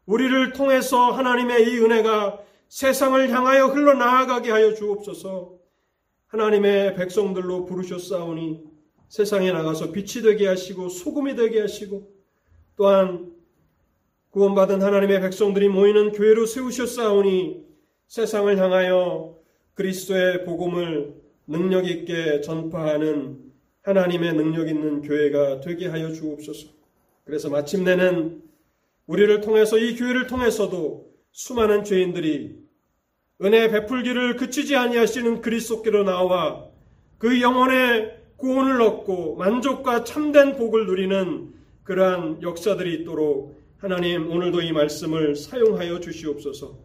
우리를 0.06 0.52
통해서 0.54 1.12
하나님의 1.12 1.68
이 1.68 1.78
은혜가 1.78 2.40
세상을 2.68 3.30
향하여 3.30 3.66
흘러나아가게 3.66 4.50
하여 4.50 4.74
주옵소서. 4.74 5.54
하나님의 6.26 6.96
백성들로 6.96 7.64
부르셨사오니 7.64 8.64
세상에 9.08 9.52
나가서 9.52 9.92
빛이 9.92 10.22
되게 10.22 10.48
하시고 10.48 10.88
소금이 10.88 11.36
되게 11.36 11.60
하시고 11.60 12.17
또한 12.78 13.32
구원받은 14.30 14.80
하나님의 14.82 15.20
백성들이 15.20 15.68
모이는 15.68 16.12
교회로 16.12 16.46
세우셨사오니 16.46 17.66
세상을 18.06 18.56
향하여 18.56 19.36
그리스도의 19.74 20.44
복음을 20.44 21.12
능력 21.48 21.88
있게 21.88 22.40
전파하는 22.40 23.40
하나님의 23.82 24.34
능력 24.34 24.68
있는 24.68 25.02
교회가 25.02 25.60
되게 25.60 25.88
하여 25.88 26.12
주옵소서. 26.12 26.68
그래서 27.24 27.50
마침내는 27.50 28.42
우리를 29.06 29.40
통해서 29.40 29.76
이 29.76 29.96
교회를 29.96 30.28
통해서도 30.28 31.10
수많은 31.32 31.82
죄인들이 31.82 32.60
은혜 33.42 33.68
베풀기를 33.70 34.36
그치지 34.36 34.76
아니하시는 34.76 35.40
그리스도께로 35.40 36.04
나와 36.04 36.68
그 37.18 37.40
영혼의 37.40 38.18
구원을 38.36 38.80
얻고 38.80 39.34
만족과 39.34 40.04
참된 40.04 40.56
복을 40.56 40.86
누리는 40.86 41.57
그러한 41.88 42.42
역사들이 42.42 43.00
있도록 43.00 43.62
하나님 43.78 44.30
오늘도 44.30 44.60
이 44.60 44.72
말씀을 44.72 45.34
사용하여 45.34 46.00
주시옵소서. 46.00 46.76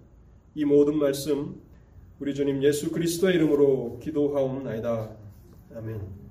이 0.55 0.63
모든 0.63 0.97
말씀 0.97 1.61
우리 2.21 2.33
주님 2.33 2.63
예수 2.63 2.89
그리스도의 2.89 3.35
이름으로 3.35 3.99
기도하옵나이다. 4.01 5.13
아멘. 5.75 6.22